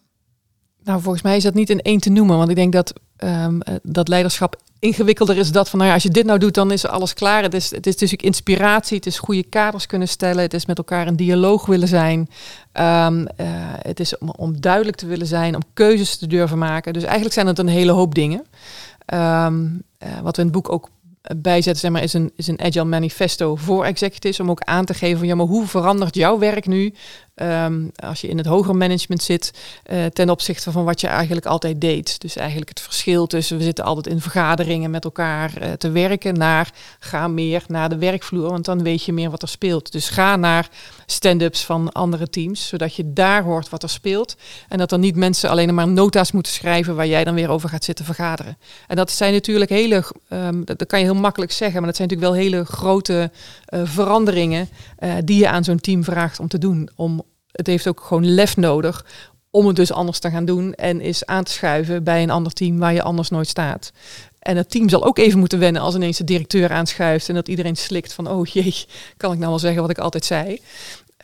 Nou, 0.84 1.02
volgens 1.02 1.24
mij 1.24 1.38
is 1.38 1.44
dat 1.44 1.54
niet 1.54 1.70
in 1.70 1.82
één 1.82 2.00
te 2.00 2.10
noemen, 2.10 2.38
want 2.38 2.50
ik 2.50 2.56
denk 2.56 2.74
dat 2.74 2.94
um, 3.18 3.60
dat 3.84 4.08
leiderschap 4.08 4.62
ingewikkelder 4.80 5.38
is 5.38 5.52
dat 5.52 5.70
van, 5.70 5.80
nou 5.80 5.90
ja, 5.90 5.96
als 5.96 6.04
je 6.06 6.10
dit 6.10 6.26
nou 6.26 6.40
doet, 6.40 6.54
dan 6.54 6.72
is 6.72 6.86
alles 6.86 7.14
klaar. 7.14 7.44
Het 7.44 7.54
is, 7.54 7.72
het 7.72 7.88
is 7.88 7.98
dus 7.98 8.14
inspiratie, 8.14 8.98
het 8.98 9.06
is 9.06 9.20
goede 9.20 9.44
kaders 9.44 9.86
kunnen 9.86 10.08
stellen, 10.08 10.42
het 10.42 10.54
is 10.54 10.66
met 10.66 10.78
elkaar 10.78 11.08
een 11.08 11.16
dialoog 11.16 11.66
willen 11.66 11.88
zijn. 11.88 12.20
Um, 12.74 13.20
uh, 13.20 13.26
het 13.82 14.00
is 14.00 14.18
om, 14.18 14.62
duidelijk 14.62 14.98
te 14.98 15.06
willen 15.06 15.28
zijn, 15.28 15.56
om 15.56 15.62
keuzes 15.74 16.18
te 16.18 16.28
durven 16.28 16.58
maken. 16.58 16.94
Dus 16.94 17.04
eigenlijk 17.04 17.34
zijn 17.34 17.48
het 17.48 17.60
een 17.60 17.68
hele 17.68 17.92
hoop 17.92 18.16
dingen. 18.16 18.46
Um, 19.14 19.84
uh, 20.04 20.20
wat 20.24 20.36
we 20.36 20.42
in 20.42 20.48
het 20.48 20.56
boek 20.56 20.72
ook 20.72 20.90
bijzetten, 21.36 21.82
zeg 21.82 21.92
maar, 21.92 22.04
is 22.04 22.14
een, 22.14 22.32
is 22.36 22.48
een 22.48 22.62
agile 22.62 22.86
manifesto 22.86 23.56
voor 23.56 23.86
executives. 23.86 24.40
Om 24.40 24.50
ook 24.50 24.62
aan 24.62 24.86
te 24.86 24.94
geven 24.94 25.18
van 25.18 25.28
ja, 25.28 25.36
maar 25.36 25.46
hoe 25.46 25.68
verandert 25.68 26.16
jouw 26.16 26.40
werk 26.40 26.68
nu 26.68 26.94
Um, 27.42 27.92
als 27.96 28.22
je 28.22 28.28
in 28.28 28.38
het 28.38 28.46
hoger 28.46 28.76
management 28.76 29.24
zit, 29.24 29.54
uh, 29.92 30.06
ten 30.06 30.30
opzichte 30.30 30.72
van 30.72 30.84
wat 30.84 31.02
je 31.02 31.08
eigenlijk 31.08 31.46
altijd 31.46 31.82
deed. 31.82 32.20
Dus 32.22 32.36
eigenlijk 32.36 32.70
het 32.70 32.82
verschil 32.82 33.28
tussen 33.28 33.58
we 33.58 33.64
zitten 33.64 33.86
altijd 33.86 34.08
in 34.08 34.22
vergaderingen 34.22 34.92
met 34.92 35.04
elkaar 35.04 35.54
uh, 35.62 35.72
te 35.72 35.90
werken, 35.90 36.38
naar 36.38 36.74
ga 37.00 37.28
meer 37.28 37.64
naar 37.68 37.90
de 37.90 37.98
werkvloer, 37.98 38.50
want 38.50 38.66
dan 38.66 38.84
weet 38.84 39.04
je 39.04 39.14
meer 39.14 39.30
wat 39.30 39.42
er 39.42 39.48
speelt. 39.48 39.92
Dus 39.92 40.10
ga 40.10 40.36
naar 40.36 40.70
stand-ups 41.06 41.64
van 41.64 41.92
andere 41.92 42.30
teams, 42.30 42.68
zodat 42.68 42.96
je 42.96 43.14
daar 43.14 43.44
hoort 43.44 43.70
wat 43.70 43.84
er 43.84 43.90
speelt. 43.90 44.36
En 44.68 44.78
dat 44.78 44.90
dan 44.90 45.00
niet 45.00 45.16
mensen 45.16 45.50
alleen 45.50 45.74
maar 45.74 45.88
nota's 45.88 46.32
moeten 46.32 46.52
schrijven 46.52 46.96
waar 46.96 47.08
jij 47.08 47.24
dan 47.24 47.36
weer 47.36 47.50
over 47.50 47.70
gaat 47.70 47.84
zitten 47.84 48.06
vergaderen. 48.06 48.58
En 48.88 48.96
dat 48.96 49.12
zijn 49.12 49.34
natuurlijk 49.34 49.70
hele, 49.70 50.04
um, 50.30 50.66
dat, 50.66 50.86
kan 50.86 51.00
je 51.00 51.06
heel 51.06 51.16
makkelijk 51.16 51.52
zeggen, 51.52 51.78
maar 51.78 51.88
dat 51.88 51.96
zijn 51.96 52.10
natuurlijk 52.10 52.38
wel 52.38 52.44
hele 52.44 52.66
grote 52.66 53.32
uh, 53.70 53.82
veranderingen 53.84 54.70
die 55.24 55.40
je 55.40 55.50
aan 55.50 55.64
zo'n 55.64 55.80
team 55.80 56.04
vraagt 56.04 56.40
om 56.40 56.48
te 56.48 56.58
doen. 56.58 56.90
Om 56.96 57.25
het 57.56 57.68
heeft 57.68 57.88
ook 57.88 58.02
gewoon 58.02 58.34
lef 58.34 58.58
nodig 58.58 59.06
om 59.50 59.68
het 59.68 59.76
dus 59.76 59.92
anders 59.92 60.20
te 60.20 60.30
gaan 60.30 60.46
doen 60.46 60.74
en 60.74 61.02
is 61.02 61.26
aan 61.26 61.44
te 61.44 61.52
schuiven 61.52 62.04
bij 62.04 62.24
een 62.24 62.30
ander 62.30 62.54
team 62.54 62.80
waar 62.80 62.94
je 62.94 63.02
anders 63.02 63.30
nooit 63.30 63.48
staat. 63.48 63.92
En 64.40 64.58
het 64.58 64.70
team 64.70 64.90
zal 64.90 65.06
ook 65.06 65.18
even 65.18 65.40
moeten 65.40 65.60
wennen 65.60 65.82
als 65.82 65.96
ineens 65.96 66.18
de 66.18 66.24
directeur 66.24 66.72
aanschuift 66.72 67.30
en 67.30 67.36
dat 67.36 67.48
iedereen 67.48 67.76
slikt 67.76 68.14
van, 68.14 68.30
oh 68.30 68.46
jee, 68.46 68.76
kan 69.18 69.32
ik 69.32 69.38
nou 69.38 69.50
wel 69.50 69.60
zeggen 69.60 69.82
wat 69.82 69.90
ik 69.90 69.98
altijd 69.98 70.26
zei. 70.26 70.62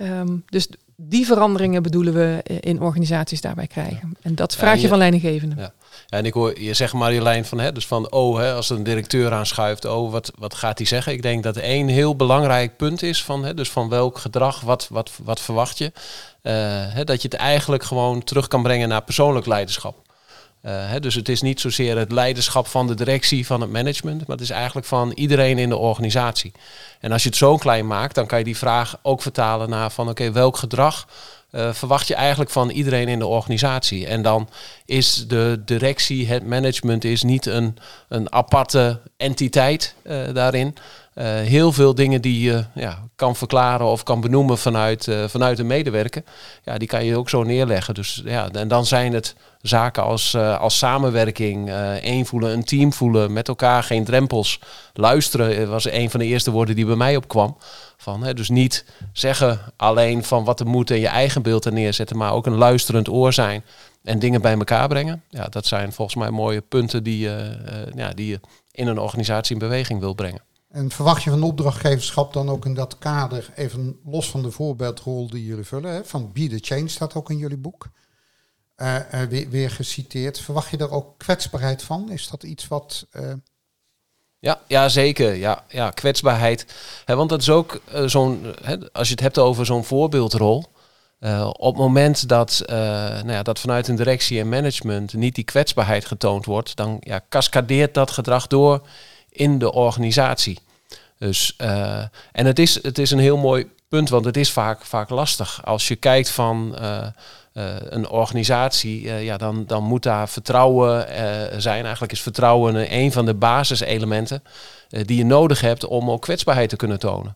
Um, 0.01 0.43
dus 0.49 0.67
die 1.03 1.25
veranderingen 1.25 1.83
bedoelen 1.83 2.13
we 2.13 2.43
in 2.59 2.81
organisaties 2.81 3.41
daarbij 3.41 3.67
krijgen. 3.67 4.17
En 4.21 4.35
dat 4.35 4.55
vraag 4.55 4.75
je, 4.75 4.81
je 4.81 4.87
van 4.87 4.97
leidinggevenden. 4.97 5.57
Ja. 5.57 5.73
En 6.09 6.25
ik 6.25 6.33
hoor 6.33 6.61
je 6.61 6.73
zeg 6.73 6.93
Marjolein 6.93 7.45
van, 7.45 7.59
hè, 7.59 7.71
dus 7.71 7.87
van, 7.87 8.11
oh, 8.11 8.37
hè, 8.37 8.53
als 8.53 8.69
een 8.69 8.83
directeur 8.83 9.33
aanschuift, 9.33 9.85
oh, 9.85 10.11
wat, 10.11 10.31
wat 10.37 10.53
gaat 10.53 10.77
hij 10.77 10.87
zeggen? 10.87 11.13
Ik 11.13 11.21
denk 11.21 11.43
dat 11.43 11.57
één 11.57 11.87
heel 11.87 12.15
belangrijk 12.15 12.77
punt 12.77 13.03
is 13.03 13.23
van, 13.23 13.43
hè, 13.43 13.53
dus 13.53 13.69
van 13.69 13.89
welk 13.89 14.17
gedrag, 14.17 14.61
wat, 14.61 14.87
wat, 14.89 15.11
wat 15.23 15.39
verwacht 15.39 15.77
je? 15.77 15.85
Uh, 16.43 16.53
hè, 16.93 17.03
dat 17.03 17.21
je 17.21 17.27
het 17.27 17.37
eigenlijk 17.37 17.83
gewoon 17.83 18.23
terug 18.23 18.47
kan 18.47 18.63
brengen 18.63 18.89
naar 18.89 19.03
persoonlijk 19.03 19.45
leiderschap. 19.45 19.95
Uh, 20.65 20.89
hè, 20.89 20.99
dus 20.99 21.15
het 21.15 21.29
is 21.29 21.41
niet 21.41 21.59
zozeer 21.59 21.97
het 21.97 22.11
leiderschap 22.11 22.67
van 22.67 22.87
de 22.87 22.93
directie, 22.93 23.45
van 23.45 23.61
het 23.61 23.69
management, 23.69 24.27
maar 24.27 24.35
het 24.37 24.45
is 24.45 24.49
eigenlijk 24.49 24.87
van 24.87 25.11
iedereen 25.11 25.57
in 25.57 25.69
de 25.69 25.77
organisatie. 25.77 26.51
En 26.99 27.11
als 27.11 27.23
je 27.23 27.29
het 27.29 27.37
zo 27.37 27.57
klein 27.57 27.87
maakt, 27.87 28.15
dan 28.15 28.27
kan 28.27 28.37
je 28.37 28.43
die 28.43 28.57
vraag 28.57 28.97
ook 29.01 29.21
vertalen 29.21 29.69
naar 29.69 29.91
van 29.91 30.09
oké, 30.09 30.31
welk 30.31 30.57
gedrag 30.57 31.07
uh, 31.51 31.73
verwacht 31.73 32.07
je 32.07 32.15
eigenlijk 32.15 32.51
van 32.51 32.69
iedereen 32.69 33.07
in 33.07 33.19
de 33.19 33.27
organisatie. 33.27 34.07
En 34.07 34.21
dan 34.21 34.49
is 34.85 35.27
de 35.27 35.61
directie, 35.65 36.27
het 36.27 36.45
management, 36.45 37.03
is 37.03 37.23
niet 37.23 37.45
een, 37.45 37.77
een 38.07 38.33
aparte 38.33 39.01
entiteit 39.17 39.95
uh, 40.03 40.33
daarin. 40.33 40.75
Uh, 41.15 41.25
heel 41.25 41.71
veel 41.71 41.95
dingen 41.95 42.21
die 42.21 42.41
je 42.41 42.65
ja, 42.75 42.99
kan 43.15 43.35
verklaren 43.35 43.85
of 43.85 44.03
kan 44.03 44.21
benoemen 44.21 44.57
vanuit, 44.57 45.07
vanuit 45.27 45.59
een 45.59 45.67
medewerker, 45.67 46.23
ja, 46.63 46.77
die 46.77 46.87
kan 46.87 47.05
je 47.05 47.17
ook 47.17 47.29
zo 47.29 47.43
neerleggen. 47.43 47.93
Dus, 47.93 48.21
ja, 48.25 48.49
en 48.51 48.67
dan 48.67 48.85
zijn 48.85 49.13
het 49.13 49.35
zaken 49.61 50.03
als, 50.03 50.35
als 50.35 50.77
samenwerking, 50.77 51.71
één 52.01 52.25
voelen, 52.25 52.51
een 52.53 52.63
team 52.63 52.93
voelen, 52.93 53.33
met 53.33 53.47
elkaar 53.47 53.83
geen 53.83 54.03
drempels. 54.03 54.59
Luisteren 54.93 55.69
was 55.69 55.91
een 55.91 56.09
van 56.09 56.19
de 56.19 56.25
eerste 56.25 56.51
woorden 56.51 56.75
die 56.75 56.85
bij 56.85 56.95
mij 56.95 57.15
opkwam. 57.15 57.57
Hè, 58.05 58.33
dus 58.33 58.49
niet 58.49 58.85
zeggen 59.13 59.59
alleen 59.77 60.23
van 60.23 60.43
wat 60.43 60.59
er 60.59 60.67
moet 60.67 60.91
en 60.91 60.99
je 60.99 61.07
eigen 61.07 61.41
beeld 61.41 61.65
er 61.65 61.73
neerzetten, 61.73 62.17
maar 62.17 62.33
ook 62.33 62.45
een 62.45 62.55
luisterend 62.55 63.09
oor 63.09 63.33
zijn 63.33 63.63
en 64.03 64.19
dingen 64.19 64.41
bij 64.41 64.57
elkaar 64.57 64.87
brengen. 64.87 65.23
Ja, 65.29 65.47
dat 65.47 65.65
zijn 65.65 65.93
volgens 65.93 66.17
mij 66.17 66.29
mooie 66.29 66.61
punten 66.61 67.03
die, 67.03 67.27
uh, 67.27 67.93
ja, 67.95 68.13
die 68.13 68.27
je 68.27 68.39
in 68.71 68.87
een 68.87 68.99
organisatie 68.99 69.53
in 69.53 69.59
beweging 69.59 69.99
wil 69.99 70.13
brengen. 70.13 70.41
En 70.69 70.91
verwacht 70.91 71.23
je 71.23 71.29
van 71.29 71.43
opdrachtgeverschap 71.43 72.33
dan 72.33 72.49
ook 72.49 72.65
in 72.65 72.73
dat 72.73 72.97
kader, 72.97 73.49
even 73.55 73.99
los 74.05 74.29
van 74.29 74.41
de 74.41 74.51
voorbeeldrol 74.51 75.29
die 75.29 75.45
jullie 75.45 75.63
vullen, 75.63 75.93
hè, 75.93 76.05
van 76.05 76.31
Be 76.33 76.47
the 76.47 76.59
Change 76.61 76.87
staat 76.87 77.15
ook 77.15 77.29
in 77.29 77.37
jullie 77.37 77.57
boek, 77.57 77.89
uh, 78.77 78.97
weer, 79.29 79.49
weer, 79.49 79.71
geciteerd. 79.71 80.39
Verwacht 80.39 80.69
je 80.69 80.77
daar 80.77 80.91
ook 80.91 81.17
kwetsbaarheid 81.17 81.83
van? 81.83 82.11
Is 82.11 82.29
dat 82.29 82.43
iets 82.43 82.67
wat 82.67 83.07
ja, 84.41 84.59
ja, 84.67 84.89
zeker. 84.89 85.33
Ja, 85.33 85.63
ja 85.67 85.89
kwetsbaarheid. 85.89 86.65
want 87.05 87.29
dat 87.29 87.41
is 87.41 87.49
ook 87.49 87.81
uh, 87.95 88.07
zo'n, 88.07 88.55
als 88.91 89.07
je 89.07 89.13
het 89.13 89.23
hebt 89.23 89.37
over 89.37 89.65
zo'n 89.65 89.83
voorbeeldrol. 89.83 90.65
Uh, 91.19 91.49
op 91.57 91.73
het 91.73 91.83
moment 91.83 92.27
dat, 92.27 92.63
uh, 92.65 92.75
nou 92.75 93.31
ja, 93.31 93.43
dat 93.43 93.59
vanuit 93.59 93.87
een 93.87 93.95
directie 93.95 94.39
en 94.39 94.49
management 94.49 95.13
niet 95.13 95.35
die 95.35 95.43
kwetsbaarheid 95.43 96.05
getoond 96.05 96.45
wordt, 96.45 96.75
dan 96.75 96.97
ja, 96.99 97.21
cascadeert 97.29 97.93
dat 97.93 98.11
gedrag 98.11 98.47
door 98.47 98.87
in 99.29 99.59
de 99.59 99.71
organisatie. 99.71 100.59
Dus, 101.17 101.55
en 102.31 102.45
het 102.45 102.59
is, 102.59 102.83
het 102.83 102.97
is 102.97 103.11
een 103.11 103.19
heel 103.19 103.37
mooi 103.37 103.69
punt, 103.87 104.09
want 104.09 104.25
het 104.25 104.37
is 104.37 104.51
vaak, 104.51 104.85
vaak 104.85 105.09
lastig. 105.09 105.65
Als 105.65 105.87
je 105.87 105.95
kijkt 105.95 106.29
van 106.29 106.75
een 107.53 108.09
organisatie, 108.09 109.13
ja, 109.13 109.37
dan, 109.37 109.63
dan 109.67 109.83
moet 109.83 110.03
daar 110.03 110.29
vertrouwen 110.29 111.05
zijn. 111.61 111.83
Eigenlijk 111.83 112.13
is 112.13 112.21
vertrouwen 112.21 112.95
een 112.95 113.11
van 113.11 113.25
de 113.25 113.33
basiselementen 113.33 114.43
die 114.89 115.17
je 115.17 115.25
nodig 115.25 115.61
hebt 115.61 115.85
om 115.85 116.11
ook 116.11 116.21
kwetsbaarheid 116.21 116.69
te 116.69 116.75
kunnen 116.75 116.99
tonen. 116.99 117.33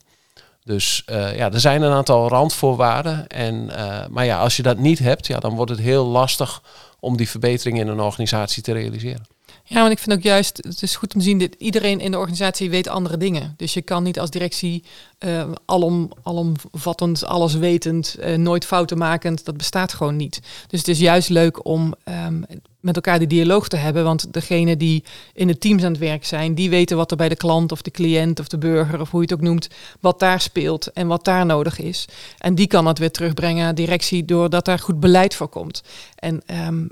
Dus 0.63 1.03
ja, 1.07 1.51
er 1.51 1.59
zijn 1.59 1.81
een 1.81 1.91
aantal 1.91 2.27
randvoorwaarden. 2.27 3.27
En, 3.27 3.71
maar 4.09 4.25
ja, 4.25 4.39
als 4.39 4.57
je 4.57 4.63
dat 4.63 4.77
niet 4.77 4.99
hebt, 4.99 5.27
ja, 5.27 5.39
dan 5.39 5.55
wordt 5.55 5.71
het 5.71 5.79
heel 5.79 6.05
lastig 6.05 6.61
om 6.99 7.17
die 7.17 7.29
verbetering 7.29 7.79
in 7.79 7.87
een 7.87 7.99
organisatie 7.99 8.63
te 8.63 8.71
realiseren. 8.71 9.25
Ja, 9.63 9.79
want 9.79 9.91
ik 9.91 9.99
vind 9.99 10.17
ook 10.17 10.23
juist, 10.23 10.57
het 10.57 10.81
is 10.81 10.95
goed 10.95 11.13
om 11.13 11.19
te 11.19 11.25
zien 11.25 11.39
dat 11.39 11.55
iedereen 11.57 11.99
in 11.99 12.11
de 12.11 12.17
organisatie 12.17 12.69
weet 12.69 12.87
andere 12.87 13.17
dingen. 13.17 13.53
Dus 13.57 13.73
je 13.73 13.81
kan 13.81 14.03
niet 14.03 14.19
als 14.19 14.29
directie 14.29 14.83
uh, 15.25 15.51
alom, 15.65 16.11
alomvattend, 16.23 17.25
alleswetend, 17.25 18.15
uh, 18.19 18.35
nooit 18.35 18.65
fouten 18.65 18.97
makend, 18.97 19.45
dat 19.45 19.57
bestaat 19.57 19.93
gewoon 19.93 20.15
niet. 20.15 20.39
Dus 20.67 20.79
het 20.79 20.87
is 20.87 20.99
juist 20.99 21.29
leuk 21.29 21.65
om 21.65 21.93
um, 22.25 22.45
met 22.79 22.95
elkaar 22.95 23.19
die 23.19 23.27
dialoog 23.27 23.67
te 23.67 23.75
hebben. 23.75 24.03
Want 24.03 24.33
degene 24.33 24.77
die 24.77 25.03
in 25.33 25.47
de 25.47 25.57
teams 25.57 25.83
aan 25.83 25.91
het 25.91 25.99
werk 25.99 26.25
zijn, 26.25 26.55
die 26.55 26.69
weten 26.69 26.97
wat 26.97 27.11
er 27.11 27.17
bij 27.17 27.29
de 27.29 27.35
klant 27.35 27.71
of 27.71 27.81
de 27.81 27.91
cliënt 27.91 28.39
of 28.39 28.47
de 28.47 28.57
burger 28.57 29.01
of 29.01 29.11
hoe 29.11 29.21
je 29.21 29.27
het 29.27 29.35
ook 29.35 29.45
noemt, 29.45 29.67
wat 29.99 30.19
daar 30.19 30.41
speelt 30.41 30.91
en 30.91 31.07
wat 31.07 31.25
daar 31.25 31.45
nodig 31.45 31.79
is. 31.79 32.05
En 32.37 32.55
die 32.55 32.67
kan 32.67 32.85
het 32.85 32.99
weer 32.99 33.11
terugbrengen 33.11 33.67
aan 33.67 33.75
directie 33.75 34.25
doordat 34.25 34.65
daar 34.65 34.79
goed 34.79 34.99
beleid 34.99 35.35
voor 35.35 35.49
komt. 35.49 35.83
En 36.15 36.41
um, 36.67 36.89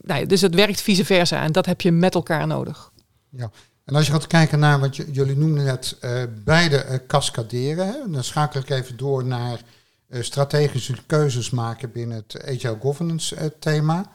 nou, 0.00 0.26
dus 0.26 0.40
het 0.40 0.54
werkt 0.54 0.80
vice 0.80 1.04
versa 1.04 1.42
en 1.42 1.52
dat 1.52 1.66
heb 1.66 1.80
je 1.80 1.92
met 1.92 2.14
elkaar 2.14 2.46
nodig. 2.46 2.92
Ja. 3.30 3.50
En 3.84 3.94
als 3.94 4.06
je 4.06 4.12
gaat 4.12 4.26
kijken 4.26 4.58
naar 4.58 4.80
wat 4.80 4.96
jullie 4.96 5.36
noemden 5.36 5.64
net, 5.64 5.96
uh, 6.00 6.22
beide 6.44 6.84
uh, 6.84 6.98
cascaderen, 7.06 7.86
hè? 7.86 8.10
dan 8.10 8.24
schakel 8.24 8.60
ik 8.60 8.70
even 8.70 8.96
door 8.96 9.24
naar 9.24 9.60
uh, 10.08 10.22
strategische 10.22 10.94
keuzes 11.06 11.50
maken 11.50 11.92
binnen 11.92 12.16
het 12.16 12.44
agile 12.44 12.78
governance 12.80 13.54
thema. 13.58 14.10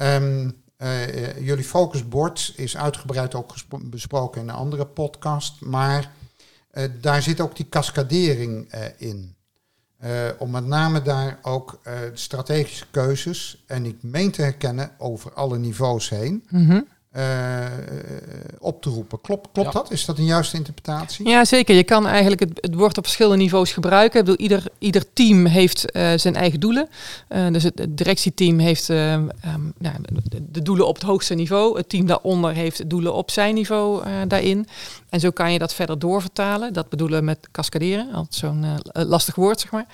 Um, 0.00 0.60
jullie 1.40 1.64
focusbord 1.64 2.52
is 2.56 2.76
uitgebreid 2.76 3.34
ook 3.34 3.54
besproken 3.82 4.40
in 4.40 4.48
een 4.48 4.54
andere 4.54 4.86
podcast, 4.86 5.60
maar 5.60 6.10
daar 7.00 7.22
zit 7.22 7.40
ook 7.40 7.56
die 7.56 7.68
cascadering 7.68 8.74
in. 8.96 9.36
om 10.38 10.50
met 10.50 10.66
name 10.66 11.02
daar 11.02 11.38
ook 11.42 11.80
strategische 12.12 12.86
keuzes, 12.90 13.64
en 13.66 13.86
ik 13.86 14.02
meen 14.02 14.30
te 14.30 14.42
herkennen 14.42 14.90
over 14.98 15.32
alle 15.32 15.58
niveaus 15.58 16.08
heen, 16.08 16.44
mm. 16.48 16.86
Uh, 17.16 17.66
op 18.58 18.82
te 18.82 18.90
roepen. 18.90 19.20
Klopt, 19.20 19.48
klopt 19.52 19.72
dat? 19.72 19.90
Is 19.90 20.04
dat 20.04 20.18
een 20.18 20.24
juiste 20.24 20.56
interpretatie? 20.56 21.28
Ja, 21.28 21.44
zeker. 21.44 21.74
Je 21.74 21.84
kan 21.84 22.06
eigenlijk 22.06 22.40
het, 22.40 22.50
het 22.60 22.74
woord 22.74 22.98
op 22.98 23.04
verschillende 23.04 23.42
niveaus 23.42 23.72
gebruiken. 23.72 24.18
Ik 24.18 24.24
bedoel, 24.24 24.40
ieder, 24.40 24.64
ieder 24.78 25.12
team 25.12 25.46
heeft 25.46 25.96
uh, 25.96 26.10
zijn 26.16 26.34
eigen 26.34 26.60
doelen. 26.60 26.88
Uh, 27.28 27.46
dus 27.52 27.62
het, 27.62 27.78
het, 27.78 27.96
directieteam 27.96 28.58
heeft 28.58 28.88
um, 28.88 29.30
de, 29.78 30.42
de, 30.50 30.62
doelen 30.62 30.86
op 30.86 30.94
het 30.94 31.04
hoogste 31.04 31.34
niveau. 31.34 31.76
Het 31.76 31.88
team 31.88 32.06
daaronder 32.06 32.52
heeft 32.52 32.90
doelen 32.90 33.14
op 33.14 33.30
zijn 33.30 33.54
niveau 33.54 34.02
daarin. 34.26 34.66
En 35.08 35.20
zo 35.20 35.30
kan 35.30 35.52
je 35.52 35.58
dat 35.58 35.74
verder 35.74 35.98
doorvertalen. 35.98 36.72
Dat 36.72 36.88
bedoelen 36.88 37.18
we 37.18 37.24
met 37.24 37.48
cascaderen. 37.50 38.12
Altijd 38.12 38.34
zo'n 38.34 38.64
lastig 38.92 39.34
woord, 39.34 39.60
zeg 39.60 39.70
maar. 39.70 39.86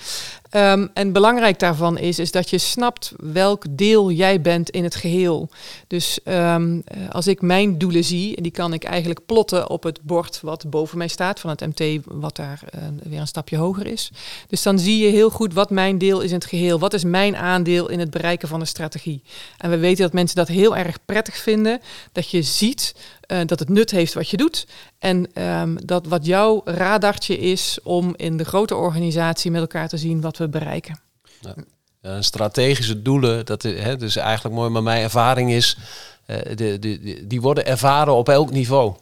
Um, 0.50 0.90
en 0.94 1.12
belangrijk 1.12 1.58
daarvan 1.58 1.98
is, 1.98 2.18
is 2.18 2.30
dat 2.30 2.50
je 2.50 2.58
snapt 2.58 3.12
welk 3.16 3.64
deel 3.70 4.10
jij 4.10 4.40
bent 4.40 4.70
in 4.70 4.84
het 4.84 4.94
geheel. 4.94 5.48
Dus 5.86 6.18
um, 6.24 6.84
als 7.10 7.26
ik 7.26 7.42
mijn 7.42 7.78
doelen 7.78 8.04
zie, 8.04 8.42
die 8.42 8.50
kan 8.50 8.72
ik 8.72 8.84
eigenlijk 8.84 9.26
plotten 9.26 9.70
op 9.70 9.82
het 9.82 10.00
bord 10.02 10.40
wat 10.42 10.70
boven 10.70 10.98
mij 10.98 11.08
staat, 11.08 11.40
van 11.40 11.50
het 11.50 11.60
MT, 11.60 12.04
wat 12.04 12.36
daar 12.36 12.60
uh, 12.74 12.80
weer 13.02 13.20
een 13.20 13.26
stapje 13.26 13.56
hoger 13.56 13.86
is. 13.86 14.10
Dus 14.48 14.62
dan 14.62 14.78
zie 14.78 15.04
je 15.04 15.10
heel 15.10 15.30
goed 15.30 15.54
wat 15.54 15.70
mijn 15.70 15.98
deel 15.98 16.20
is 16.20 16.28
in 16.28 16.36
het 16.36 16.44
geheel. 16.44 16.78
Wat 16.78 16.94
is 16.94 17.04
mijn 17.04 17.36
aandeel 17.36 17.88
in 17.88 17.98
het 17.98 18.10
bereiken 18.10 18.48
van 18.48 18.60
de 18.60 18.66
strategie? 18.66 19.22
En 19.58 19.70
we 19.70 19.78
weten 19.78 20.02
dat 20.02 20.12
mensen 20.12 20.36
dat 20.36 20.48
heel 20.48 20.76
erg 20.76 20.98
prettig 21.04 21.36
vinden, 21.36 21.80
dat 22.12 22.30
je 22.30 22.42
ziet 22.42 22.94
uh, 23.32 23.38
dat 23.46 23.58
het 23.58 23.68
nut 23.68 23.90
heeft 23.90 24.14
wat 24.14 24.28
je 24.28 24.36
doet. 24.36 24.66
En 24.98 25.42
um, 25.42 25.86
dat 25.86 26.06
wat 26.06 26.26
jouw 26.26 26.60
radartje 26.64 27.38
is 27.38 27.78
om 27.82 28.14
in 28.16 28.36
de 28.36 28.44
grote 28.44 28.74
organisatie 28.74 29.50
met 29.50 29.60
elkaar 29.60 29.88
te 29.88 29.96
zien 29.96 30.20
wat 30.20 30.36
we 30.36 30.48
bereiken. 30.48 31.00
Ja. 31.40 31.54
Uh, 32.02 32.16
strategische 32.20 33.02
doelen, 33.02 33.46
dat 33.46 33.64
is, 33.64 33.82
hè, 33.82 33.96
dus 33.96 34.16
eigenlijk 34.16 34.54
mooi, 34.54 34.70
maar 34.70 34.82
mijn 34.82 35.02
ervaring 35.02 35.50
is, 35.50 35.78
uh, 36.26 36.36
de, 36.54 37.24
die 37.26 37.40
worden 37.40 37.66
ervaren 37.66 38.14
op 38.14 38.28
elk 38.28 38.50
niveau. 38.50 38.94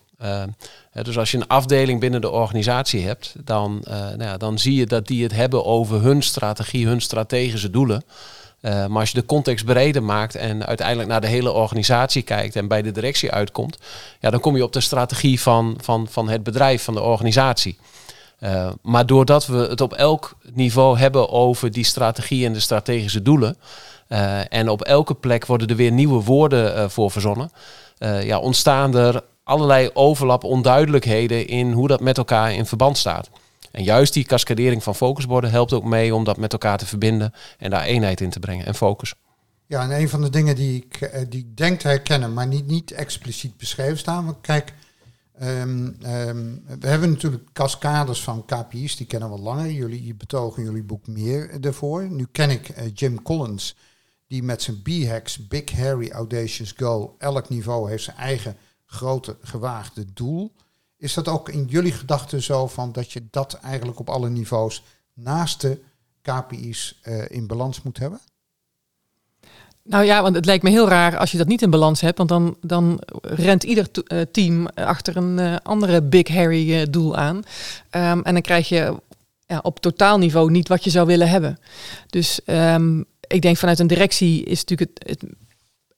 dus 1.03 1.19
als 1.19 1.31
je 1.31 1.37
een 1.37 1.47
afdeling 1.47 2.01
binnen 2.01 2.21
de 2.21 2.31
organisatie 2.31 3.07
hebt, 3.07 3.35
dan, 3.45 3.85
nou 3.89 4.23
ja, 4.23 4.37
dan 4.37 4.59
zie 4.59 4.75
je 4.75 4.87
dat 4.87 5.07
die 5.07 5.23
het 5.23 5.33
hebben 5.33 5.65
over 5.65 6.03
hun 6.03 6.23
strategie, 6.23 6.87
hun 6.87 7.01
strategische 7.01 7.71
doelen. 7.71 8.05
Uh, 8.67 8.87
maar 8.87 9.01
als 9.01 9.11
je 9.11 9.21
de 9.21 9.27
context 9.27 9.65
breder 9.65 10.03
maakt 10.03 10.35
en 10.35 10.67
uiteindelijk 10.67 11.09
naar 11.09 11.21
de 11.21 11.27
hele 11.27 11.53
organisatie 11.53 12.23
kijkt 12.23 12.57
en 12.57 12.69
bij 12.69 12.83
de 12.83 12.91
directie 12.91 13.31
uitkomt, 13.31 13.79
ja, 14.21 14.31
dan 14.31 14.41
kom 14.41 14.57
je 14.57 14.63
op 14.63 14.73
de 14.73 14.81
strategie 14.81 15.41
van, 15.41 15.79
van, 15.81 16.07
van 16.11 16.29
het 16.29 16.43
bedrijf, 16.43 16.83
van 16.85 16.95
de 16.95 17.03
organisatie. 17.03 17.79
Uh, 18.41 18.69
maar 18.83 19.07
doordat 19.07 19.47
we 19.47 19.57
het 19.57 19.81
op 19.81 19.93
elk 19.93 20.37
niveau 20.53 20.99
hebben 20.99 21.31
over 21.31 21.71
die 21.73 21.85
strategie 21.85 22.47
en 22.47 22.53
de 22.53 22.61
strategische 22.61 23.23
doelen, 23.23 23.57
uh, 24.09 24.53
en 24.53 24.69
op 24.69 24.83
elke 24.83 25.15
plek 25.15 25.47
worden 25.47 25.69
er 25.69 25.77
weer 25.77 25.93
nieuwe 25.93 26.23
woorden 26.23 26.91
voor 26.91 27.11
verzonnen, 27.11 27.51
ja, 28.23 28.39
ontstaan 28.39 28.97
er 28.97 29.23
allerlei 29.45 29.91
overlap, 29.93 30.45
onduidelijkheden 30.45 31.47
in 31.47 31.73
hoe 31.73 31.89
dat 31.89 32.01
met 32.01 32.19
elkaar 32.19 32.55
in 32.55 32.67
verband 32.67 32.99
staat. 32.99 33.31
En 33.77 33.85
juist 33.85 34.13
die 34.13 34.25
cascadering 34.25 34.83
van 34.83 34.95
focusborden 34.95 35.51
helpt 35.51 35.73
ook 35.73 35.85
mee 35.85 36.15
om 36.15 36.25
dat 36.25 36.37
met 36.37 36.53
elkaar 36.53 36.79
te 36.79 36.87
verbinden 36.87 37.33
en 37.59 37.71
daar 37.71 37.83
eenheid 37.83 38.21
in 38.21 38.31
te 38.31 38.41
brengen 38.41 38.67
en 38.67 38.75
focus. 38.75 39.15
Ja, 39.67 39.83
en 39.83 40.01
een 40.01 40.09
van 40.09 40.21
de 40.21 40.31
dingen 40.31 40.57
die 40.57 40.85
ik, 40.85 41.01
eh, 41.01 41.25
die 41.29 41.41
ik 41.41 41.57
denk 41.57 41.81
te 41.81 41.89
herkennen, 41.89 42.33
maar 42.33 42.47
niet, 42.47 42.67
niet 42.67 42.91
expliciet 42.91 43.57
beschreven 43.57 43.99
staan. 43.99 44.25
Want 44.25 44.41
kijk, 44.41 44.73
um, 45.43 45.97
um, 46.07 46.65
we 46.81 46.87
hebben 46.87 47.11
natuurlijk 47.11 47.45
cascades 47.53 48.23
van 48.23 48.45
KPI's, 48.45 48.97
die 48.97 49.07
kennen 49.07 49.31
we 49.31 49.39
langer. 49.39 49.71
Jullie 49.71 50.15
betogen 50.15 50.63
jullie 50.63 50.85
boek 50.85 51.07
meer 51.07 51.61
ervoor. 51.61 52.11
Nu 52.11 52.27
ken 52.33 52.51
ik 52.51 52.69
uh, 52.69 52.85
Jim 52.95 53.23
Collins, 53.23 53.77
die 54.27 54.43
met 54.43 54.63
zijn 54.63 54.83
B-hacks, 54.83 55.47
Big 55.47 55.71
Harry 55.71 56.11
Audacious 56.11 56.73
Go, 56.77 57.15
elk 57.19 57.49
niveau 57.49 57.91
heeft 57.91 58.05
zijn 58.05 58.17
eigen 58.17 58.57
grote 58.87 59.37
gewaagde 59.41 60.05
doel. 60.13 60.53
Is 60.99 61.15
dat 61.15 61.29
ook 61.29 61.49
in 61.49 61.65
jullie 61.65 61.93
gedachten 61.93 62.43
zo 62.43 62.67
van 62.67 62.93
dat 62.93 63.13
je 63.13 63.23
dat 63.31 63.55
eigenlijk 63.55 63.99
op 63.99 64.11
alle 64.11 64.29
niveaus 64.29 64.83
naast 65.15 65.61
de 65.61 65.81
KPI's 66.23 66.99
eh, 67.03 67.31
in 67.31 67.47
balans 67.47 67.83
moet 67.83 67.99
hebben? 67.99 68.21
Nou 69.83 70.05
ja, 70.05 70.23
want 70.23 70.35
het 70.35 70.45
lijkt 70.45 70.63
me 70.63 70.71
heel 70.71 70.89
raar 70.89 71.17
als 71.17 71.31
je 71.31 71.39
dat 71.39 71.47
niet 71.47 71.63
in 71.63 71.71
balans 71.71 72.01
hebt, 72.01 72.19
want 72.19 72.29
dan, 72.29 72.57
dan 72.61 73.01
rent 73.23 73.63
ieder 73.63 73.89
uh, 73.93 74.21
team 74.33 74.67
achter 74.67 75.17
een 75.17 75.39
uh, 75.39 75.57
andere 75.63 76.03
Big 76.03 76.29
Harry 76.29 76.91
doel 76.91 77.17
aan. 77.17 77.37
Um, 77.37 77.43
en 78.23 78.33
dan 78.33 78.41
krijg 78.41 78.69
je 78.69 79.01
ja, 79.47 79.59
op 79.63 79.81
totaalniveau 79.81 80.51
niet 80.51 80.69
wat 80.69 80.85
je 80.85 80.91
zou 80.91 81.07
willen 81.07 81.29
hebben. 81.29 81.59
Dus 82.07 82.41
um, 82.47 83.05
ik 83.27 83.43
denk 83.43 83.57
vanuit 83.57 83.79
een 83.79 83.87
directie 83.87 84.45
is 84.45 84.65
natuurlijk 84.65 84.91
het, 84.99 85.09
het 85.09 85.31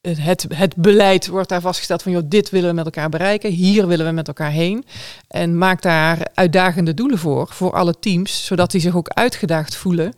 het, 0.00 0.46
het 0.54 0.76
beleid 0.76 1.26
wordt 1.26 1.48
daar 1.48 1.60
vastgesteld 1.60 2.02
van, 2.02 2.12
joh, 2.12 2.22
dit 2.24 2.50
willen 2.50 2.68
we 2.68 2.74
met 2.74 2.84
elkaar 2.84 3.08
bereiken, 3.08 3.50
hier 3.50 3.86
willen 3.86 4.06
we 4.06 4.12
met 4.12 4.28
elkaar 4.28 4.50
heen. 4.50 4.84
En 5.28 5.58
maak 5.58 5.82
daar 5.82 6.26
uitdagende 6.34 6.94
doelen 6.94 7.18
voor, 7.18 7.48
voor 7.50 7.72
alle 7.72 7.98
teams, 7.98 8.46
zodat 8.46 8.70
die 8.70 8.80
zich 8.80 8.96
ook 8.96 9.08
uitgedaagd 9.08 9.76
voelen 9.76 10.12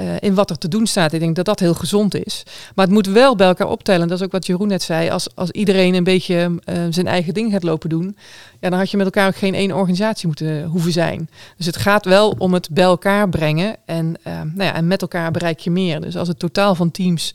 uh, 0.00 0.14
in 0.20 0.34
wat 0.34 0.50
er 0.50 0.58
te 0.58 0.68
doen 0.68 0.86
staat. 0.86 1.12
Ik 1.12 1.20
denk 1.20 1.36
dat 1.36 1.44
dat 1.44 1.60
heel 1.60 1.74
gezond 1.74 2.14
is. 2.26 2.42
Maar 2.74 2.84
het 2.84 2.94
moet 2.94 3.06
wel 3.06 3.36
bij 3.36 3.46
elkaar 3.46 3.68
optellen. 3.68 4.08
Dat 4.08 4.18
is 4.18 4.24
ook 4.24 4.32
wat 4.32 4.46
Jeroen 4.46 4.68
net 4.68 4.82
zei. 4.82 5.10
Als, 5.10 5.28
als 5.34 5.50
iedereen 5.50 5.94
een 5.94 6.04
beetje 6.04 6.50
uh, 6.64 6.76
zijn 6.90 7.06
eigen 7.06 7.34
ding 7.34 7.52
gaat 7.52 7.62
lopen 7.62 7.88
doen, 7.88 8.16
ja, 8.60 8.70
dan 8.70 8.78
had 8.78 8.90
je 8.90 8.96
met 8.96 9.06
elkaar 9.06 9.26
ook 9.26 9.36
geen 9.36 9.54
één 9.54 9.72
organisatie 9.72 10.26
moeten 10.26 10.64
hoeven 10.64 10.92
zijn. 10.92 11.28
Dus 11.56 11.66
het 11.66 11.76
gaat 11.76 12.04
wel 12.04 12.34
om 12.38 12.54
het 12.54 12.70
bij 12.70 12.84
elkaar 12.84 13.28
brengen. 13.28 13.76
En, 13.84 14.16
nou 14.22 14.54
ja, 14.56 14.74
en 14.74 14.86
met 14.86 15.02
elkaar 15.02 15.30
bereik 15.30 15.58
je 15.58 15.70
meer. 15.70 16.00
Dus 16.00 16.16
als 16.16 16.28
het 16.28 16.38
totaal 16.38 16.74
van 16.74 16.90
teams 16.90 17.34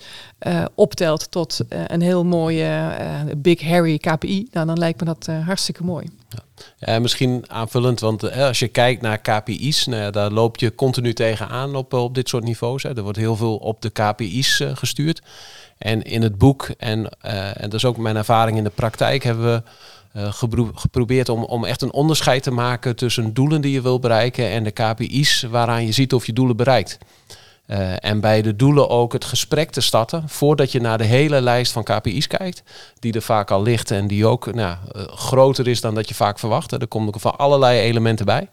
optelt 0.75 1.31
tot 1.31 1.59
een 1.87 2.01
heel 2.01 2.25
mooie 2.25 2.91
Big 3.37 3.61
Harry 3.61 3.97
KPI, 3.97 4.47
nou, 4.51 4.65
dan 4.65 4.77
lijkt 4.77 4.99
me 4.99 5.05
dat 5.05 5.27
hartstikke 5.45 5.83
mooi. 5.83 6.18
Ja. 6.79 6.99
Misschien 6.99 7.43
aanvullend, 7.47 7.99
want 7.99 8.21
hè, 8.21 8.47
als 8.47 8.59
je 8.59 8.67
kijkt 8.67 9.01
naar 9.01 9.17
KPI's, 9.17 9.85
nou 9.85 10.01
ja, 10.01 10.11
daar 10.11 10.31
loop 10.31 10.57
je 10.57 10.75
continu 10.75 11.13
tegenaan 11.13 11.75
op, 11.75 11.93
op 11.93 12.15
dit 12.15 12.29
soort 12.29 12.43
niveaus. 12.43 12.83
Hè. 12.83 12.95
Er 12.95 13.03
wordt 13.03 13.17
heel 13.17 13.35
veel 13.35 13.57
op 13.57 13.81
de 13.81 13.89
KPI's 13.89 14.59
uh, 14.59 14.75
gestuurd. 14.75 15.21
En 15.77 16.01
in 16.01 16.21
het 16.21 16.37
boek, 16.37 16.69
en, 16.77 17.09
en 17.21 17.61
dat 17.61 17.73
is 17.73 17.85
ook 17.85 17.97
mijn 17.97 18.15
ervaring 18.15 18.57
in 18.57 18.63
de 18.63 18.69
praktijk, 18.69 19.23
hebben 19.23 19.45
we 19.45 19.63
geprobeerd 20.73 21.29
om, 21.29 21.43
om 21.43 21.65
echt 21.65 21.81
een 21.81 21.93
onderscheid 21.93 22.43
te 22.43 22.51
maken 22.51 22.95
tussen 22.95 23.33
doelen 23.33 23.61
die 23.61 23.71
je 23.71 23.81
wil 23.81 23.99
bereiken 23.99 24.49
en 24.49 24.63
de 24.63 24.71
KPI's 24.71 25.41
waaraan 25.41 25.85
je 25.85 25.91
ziet 25.91 26.13
of 26.13 26.25
je 26.25 26.33
doelen 26.33 26.55
bereikt. 26.55 26.97
Uh, 27.71 27.93
en 27.99 28.19
bij 28.19 28.41
de 28.41 28.55
doelen 28.55 28.89
ook 28.89 29.13
het 29.13 29.25
gesprek 29.25 29.71
te 29.71 29.81
starten 29.81 30.23
voordat 30.29 30.71
je 30.71 30.81
naar 30.81 30.97
de 30.97 31.03
hele 31.03 31.41
lijst 31.41 31.71
van 31.71 31.83
KPI's 31.83 32.27
kijkt, 32.27 32.63
die 32.99 33.13
er 33.13 33.21
vaak 33.21 33.51
al 33.51 33.61
ligt 33.61 33.91
en 33.91 34.07
die 34.07 34.25
ook 34.25 34.53
nou, 34.53 34.77
uh, 34.95 35.03
groter 35.03 35.67
is 35.67 35.81
dan 35.81 35.95
dat 35.95 36.07
je 36.07 36.15
vaak 36.15 36.39
verwacht. 36.39 36.71
Er 36.71 36.87
komen 36.87 37.07
ook 37.07 37.19
van 37.19 37.37
allerlei 37.37 37.79
elementen 37.79 38.25
bij. 38.25 38.49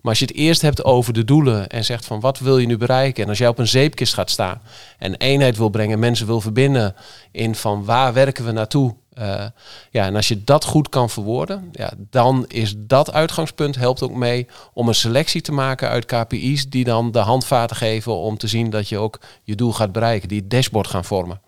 Maar 0.00 0.10
als 0.10 0.18
je 0.18 0.24
het 0.24 0.34
eerst 0.34 0.62
hebt 0.62 0.84
over 0.84 1.12
de 1.12 1.24
doelen 1.24 1.68
en 1.68 1.84
zegt 1.84 2.04
van 2.04 2.20
wat 2.20 2.38
wil 2.38 2.58
je 2.58 2.66
nu 2.66 2.76
bereiken? 2.76 3.22
En 3.22 3.28
als 3.28 3.38
jij 3.38 3.48
op 3.48 3.58
een 3.58 3.68
zeepkist 3.68 4.14
gaat 4.14 4.30
staan 4.30 4.60
en 4.98 5.14
eenheid 5.14 5.56
wil 5.56 5.68
brengen, 5.68 5.98
mensen 5.98 6.26
wil 6.26 6.40
verbinden 6.40 6.94
in 7.30 7.54
van 7.54 7.84
waar 7.84 8.12
werken 8.12 8.44
we 8.44 8.52
naartoe? 8.52 8.94
Uh, 9.18 9.46
ja, 9.90 10.04
en 10.04 10.16
als 10.16 10.28
je 10.28 10.44
dat 10.44 10.64
goed 10.64 10.88
kan 10.88 11.10
verwoorden, 11.10 11.68
ja, 11.72 11.92
dan 12.10 12.44
is 12.46 12.74
dat 12.76 13.12
uitgangspunt 13.12 13.76
helpt 13.76 14.02
ook 14.02 14.14
mee 14.14 14.46
om 14.72 14.88
een 14.88 14.94
selectie 14.94 15.40
te 15.40 15.52
maken 15.52 15.88
uit 15.88 16.04
KPI's 16.04 16.70
die 16.70 16.84
dan 16.84 17.12
de 17.12 17.18
handvaten 17.18 17.76
geven 17.76 18.16
om 18.16 18.38
te 18.38 18.46
zien 18.46 18.70
dat 18.70 18.88
je 18.88 18.98
ook 18.98 19.20
je 19.42 19.54
doel 19.54 19.72
gaat 19.72 19.92
bereiken, 19.92 20.28
die 20.28 20.40
het 20.40 20.50
dashboard 20.50 20.86
gaan 20.86 21.04
vormen. 21.04 21.40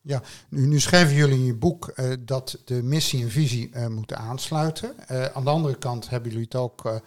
Ja, 0.00 0.22
nu, 0.48 0.66
nu 0.66 0.80
schrijven 0.80 1.14
jullie 1.14 1.38
in 1.38 1.44
je 1.44 1.54
boek 1.54 1.92
uh, 1.94 2.12
dat 2.20 2.58
de 2.64 2.82
missie 2.82 3.22
en 3.22 3.30
visie 3.30 3.70
uh, 3.74 3.86
moeten 3.86 4.18
aansluiten. 4.18 4.94
Aan 5.34 5.44
de 5.44 5.50
andere 5.50 5.76
kant 5.76 6.08
hebben 6.08 6.30
jullie 6.30 6.44
het 6.44 6.54
ook 6.54 7.00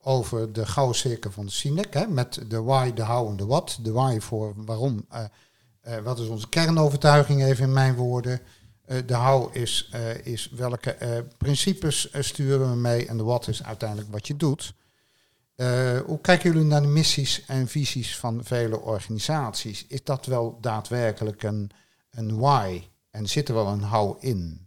over 0.00 0.52
de 0.52 0.66
gouden 0.66 0.96
cirkel 0.96 1.30
van 1.30 1.44
de 1.44 1.52
Sinek, 1.52 1.94
hè, 1.94 2.06
met 2.06 2.40
de 2.48 2.62
why, 2.62 2.92
de 2.92 3.04
how 3.04 3.28
en 3.28 3.36
de 3.36 3.46
what. 3.46 3.78
De 3.82 3.92
why 3.92 4.18
voor 4.20 4.52
waarom, 4.56 5.06
wat 6.04 6.18
is 6.18 6.28
onze 6.28 6.48
kernovertuiging 6.48 7.42
even 7.42 7.64
in 7.64 7.72
mijn 7.72 7.94
woorden. 7.94 8.40
De 9.06 9.14
how 9.14 9.56
is, 9.56 9.90
is 10.22 10.50
welke 10.50 11.24
principes 11.38 12.08
sturen 12.18 12.70
we 12.70 12.76
mee 12.76 13.06
en 13.06 13.16
de 13.16 13.22
what 13.22 13.48
is 13.48 13.62
uiteindelijk 13.64 14.10
wat 14.10 14.26
je 14.26 14.36
doet. 14.36 14.74
hoe 16.06 16.18
kijken 16.20 16.52
jullie 16.52 16.66
naar 16.66 16.82
de 16.82 16.86
missies 16.86 17.44
en 17.46 17.68
visies 17.68 18.16
van 18.16 18.40
vele 18.44 18.80
organisaties? 18.80 19.84
Is 19.88 20.04
dat 20.04 20.26
wel 20.26 20.58
daadwerkelijk 20.60 21.42
een 21.42 21.70
een 22.14 22.38
why 22.38 22.82
en 23.10 23.26
zit 23.26 23.48
er 23.48 23.54
wel 23.54 23.66
een 23.66 23.84
how 23.84 24.16
in? 24.20 24.66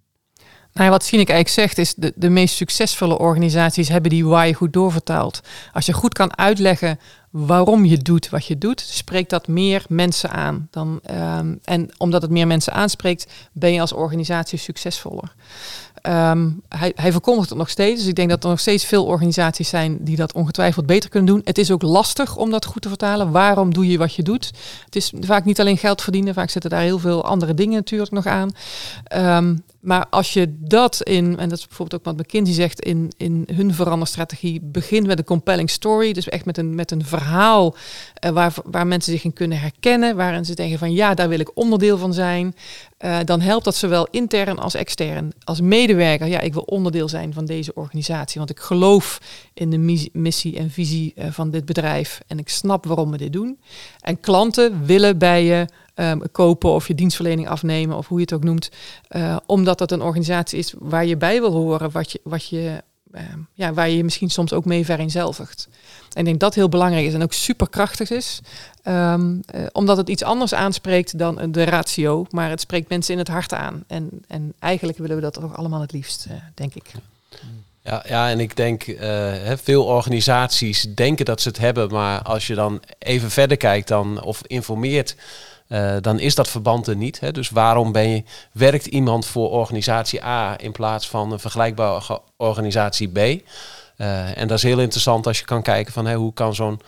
Nou 0.74 0.90
wat 0.90 1.04
Sinek 1.04 1.30
eigenlijk 1.30 1.68
zegt 1.68 1.78
is, 1.78 1.94
de, 1.94 2.14
de 2.16 2.30
meest 2.30 2.56
succesvolle 2.56 3.18
organisaties 3.18 3.90
hebben 3.90 4.10
die 4.10 4.26
why 4.26 4.54
goed 4.54 4.74
doorvertaald. 4.74 5.42
Als 5.74 5.86
je 5.86 5.94
goed 5.94 6.14
kan 6.14 6.38
uitleggen 6.38 7.00
waarom 7.36 7.86
je 7.86 7.98
doet 7.98 8.30
wat 8.30 8.46
je 8.46 8.58
doet, 8.58 8.80
spreekt 8.80 9.30
dat 9.30 9.48
meer 9.48 9.86
mensen 9.88 10.30
aan. 10.30 10.68
Dan, 10.72 11.00
um, 11.12 11.60
en 11.64 11.90
omdat 11.98 12.22
het 12.22 12.32
meer 12.32 12.48
mensen 12.48 12.74
aanspreekt, 12.74 13.32
ben 13.52 13.74
je 13.74 13.82
als 13.82 13.94
organisatie 13.94 14.58
succesvoller. 14.58 15.34
Um, 16.08 16.62
hij, 16.70 16.92
hij 16.96 17.12
verkondigt 17.12 17.50
het 17.50 17.58
nog 17.58 17.70
steeds. 17.70 18.00
Dus 18.00 18.10
ik 18.10 18.16
denk 18.16 18.30
dat 18.30 18.44
er 18.44 18.50
nog 18.50 18.60
steeds 18.60 18.86
veel 18.86 19.06
organisaties 19.06 19.70
zijn 19.70 19.98
die 20.02 20.16
dat 20.16 20.34
ongetwijfeld 20.34 20.86
beter 20.86 21.10
kunnen 21.10 21.34
doen. 21.34 21.42
Het 21.44 21.58
is 21.58 21.72
ook 21.72 21.82
lastig 21.82 22.36
om 22.36 22.52
dat 22.52 22.66
goed 22.66 22.82
te 22.82 22.90
vertalen. 22.90 23.32
Waarom 23.32 23.74
doe 23.74 23.88
je 23.88 23.98
wat 23.98 24.16
je 24.16 24.24
doet? 24.24 24.52
Het 24.86 24.96
is 24.96 25.14
vaak 25.20 25.46
niet 25.46 25.60
alleen 25.60 25.78
geld 25.78 26.02
verdienen. 26.02 26.34
Vaak 26.34 26.50
zitten 26.50 26.70
daar 26.70 26.82
heel 26.82 27.00
veel 27.00 27.26
andere 27.26 27.54
dingen 27.54 27.76
natuurlijk 27.76 28.12
nog 28.12 28.26
aan. 28.26 28.50
Um, 29.38 29.64
maar 29.86 30.06
als 30.10 30.34
je 30.34 30.56
dat 30.60 31.02
in, 31.04 31.38
en 31.38 31.50
dat 31.50 31.58
is 31.58 31.68
bijvoorbeeld 31.68 32.02
ook 32.02 32.16
wat 32.16 32.26
McKinsey 32.26 32.54
zegt, 32.54 32.80
in, 32.80 33.12
in 33.18 33.48
hun 33.54 33.74
veranderstrategie 33.74 34.62
begint 34.62 35.08
met 35.08 35.18
een 35.18 35.26
compelling 35.26 35.70
story. 35.70 36.14
Dus 36.14 36.30
echt 36.30 36.46
met 36.46 36.58
een, 36.58 36.76
met 36.76 36.92
een 36.92 37.06
verhaal 37.06 37.76
uh, 38.26 38.32
waar, 38.32 38.54
waar 38.66 38.88
mensen 38.88 39.12
zich 39.12 39.24
in 39.24 39.34
kunnen 39.34 39.60
herkennen. 39.60 40.16
Waarin 40.16 40.46
ze 40.46 40.56
denken 40.56 40.80
van 40.80 40.94
ja, 40.94 41.14
daar 41.14 41.30
wil 41.30 41.40
ik 41.40 41.58
onderdeel 41.58 41.98
van 41.98 42.14
zijn. 42.14 42.56
Uh, 43.00 43.18
dan 43.26 43.42
helpt 43.42 43.66
dat 43.66 43.76
zowel 43.76 44.08
intern 44.12 44.60
als 44.60 44.74
extern. 44.74 45.34
Als 45.44 45.62
medewerker, 45.62 46.28
ja, 46.28 46.40
ik 46.40 46.54
wil 46.54 46.64
onderdeel 46.64 47.10
zijn 47.10 47.34
van 47.34 47.46
deze 47.46 47.74
organisatie. 47.74 48.38
Want 48.38 48.50
ik 48.50 48.60
geloof 48.60 49.22
in 49.54 49.70
de 49.70 50.10
missie 50.14 50.58
en 50.58 50.70
visie 50.70 51.14
uh, 51.16 51.26
van 51.30 51.50
dit 51.50 51.66
bedrijf. 51.66 52.22
En 52.28 52.40
ik 52.40 52.50
snap 52.50 52.86
waarom 52.86 53.12
we 53.12 53.18
dit 53.18 53.34
doen. 53.34 53.60
En 54.00 54.20
klanten 54.20 54.86
willen 54.86 55.18
bij 55.18 55.44
je 55.44 55.66
um, 55.96 56.32
kopen 56.32 56.70
of 56.70 56.88
je 56.88 56.96
dienstverlening 56.96 57.50
afnemen 57.50 57.98
of 57.98 58.08
hoe 58.08 58.18
je 58.18 58.24
het 58.24 58.34
ook 58.34 58.44
noemt. 58.44 58.70
Uh, 59.10 59.38
omdat 59.46 59.78
dat 59.78 59.92
een 59.92 60.02
organisatie 60.02 60.60
is 60.60 60.74
waar 60.78 61.06
je 61.06 61.18
bij 61.18 61.40
wil 61.40 61.52
horen, 61.52 61.92
wat 61.92 62.12
je, 62.12 62.20
wat 62.24 62.48
je, 62.48 62.84
uh, 63.12 63.22
ja, 63.54 63.74
waar 63.74 63.90
je 63.90 64.04
misschien 64.04 64.30
soms 64.30 64.54
ook 64.54 64.66
mee 64.66 64.86
vereenzelvigt. 64.86 65.68
En 66.14 66.20
ik 66.20 66.26
denk 66.26 66.40
dat 66.40 66.56
heel 66.56 66.70
belangrijk 66.70 67.06
is 67.06 67.14
en 67.14 67.24
ook 67.24 67.34
superkrachtig 67.34 68.10
is. 68.10 68.40
Um, 68.84 69.42
uh, 69.56 69.66
omdat 69.72 69.98
het 69.98 70.10
iets 70.10 70.24
anders 70.24 70.54
aanspreekt 70.54 71.18
dan 71.18 71.52
de 71.52 71.64
ratio, 71.64 72.26
maar 72.30 72.50
het 72.50 72.62
spreekt 72.62 72.90
mensen 72.90 73.14
in 73.14 73.20
het 73.20 73.28
hart 73.28 73.54
aan. 73.54 73.84
En, 73.88 74.10
en 74.28 74.54
eigenlijk 74.60 74.98
willen 74.98 75.16
we 75.16 75.22
dat 75.22 75.42
ook 75.42 75.54
allemaal 75.54 75.82
het 75.82 75.92
liefst, 75.92 76.26
eh, 76.30 76.36
denk 76.54 76.76
ik. 76.76 76.92
Ja, 77.82 78.04
ja, 78.08 78.30
en 78.30 78.40
ik 78.40 78.56
denk, 78.56 78.84
veel 79.64 79.84
organisaties 79.84 80.88
denken 80.96 81.26
dat 81.26 81.42
ze 81.42 81.48
het 81.48 81.58
hebben, 81.58 81.92
maar 81.92 82.22
als 82.22 82.48
je 82.48 82.56
dan 82.56 82.82
even 83.00 83.32
verder 83.32 83.58
kijkt 83.58 83.88
dan, 83.88 84.24
of 84.24 84.42
informeert 84.46 85.16
uh, 85.70 85.96
dan 86.02 86.20
is 86.20 86.36
dat 86.36 86.48
verband 86.48 86.88
er 86.88 86.96
niet. 86.96 87.20
Hè. 87.20 87.32
Dus 87.32 87.50
waarom 87.50 87.92
ben 87.92 88.10
je, 88.10 88.24
werkt 88.52 88.86
iemand 88.86 89.26
voor 89.26 89.50
organisatie 89.50 90.24
A 90.24 90.60
in 90.60 90.72
plaats 90.72 91.08
van 91.08 91.32
een 91.32 91.40
vergelijkbare 91.40 92.22
organisatie 92.38 93.08
B? 93.08 93.18
Uh, 93.18 94.38
en 94.38 94.48
dat 94.48 94.58
is 94.58 94.64
heel 94.64 94.80
interessant 94.80 95.28
als 95.28 95.40
je 95.40 95.46
kan 95.46 95.62
kijken 95.62 95.94
van 95.94 96.12
hoe 96.14 96.34
kan 96.34 96.56
zo'n 96.56 96.80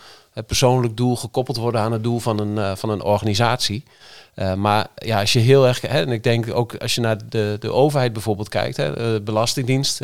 persoonlijk 0.48 0.98
doel 0.98 1.16
gekoppeld 1.16 1.58
worden 1.58 1.82
aan 1.82 1.92
het 1.92 2.04
doel 2.04 2.20
van 2.20 2.40
een, 2.40 2.78
van 2.78 2.90
een 2.90 3.04
organisatie. 3.04 3.84
Maar 4.56 4.88
ja, 4.96 5.20
als 5.20 5.34
je 5.34 5.40
heel 5.40 5.68
erg, 5.68 5.82
hè, 5.82 5.88
en 5.88 6.12
ik 6.12 6.24
denk 6.24 6.54
ook 6.54 6.76
als 6.76 6.96
je 6.96 7.02
naar 7.02 7.18
de, 7.30 7.58
de 7.60 7.72
overheid 7.72 8.14
bijvoorbeeld 8.14 8.50
kijkt, 8.50 8.78
hè, 8.78 8.94
de 8.94 9.22
Belastingdienst, 9.24 10.02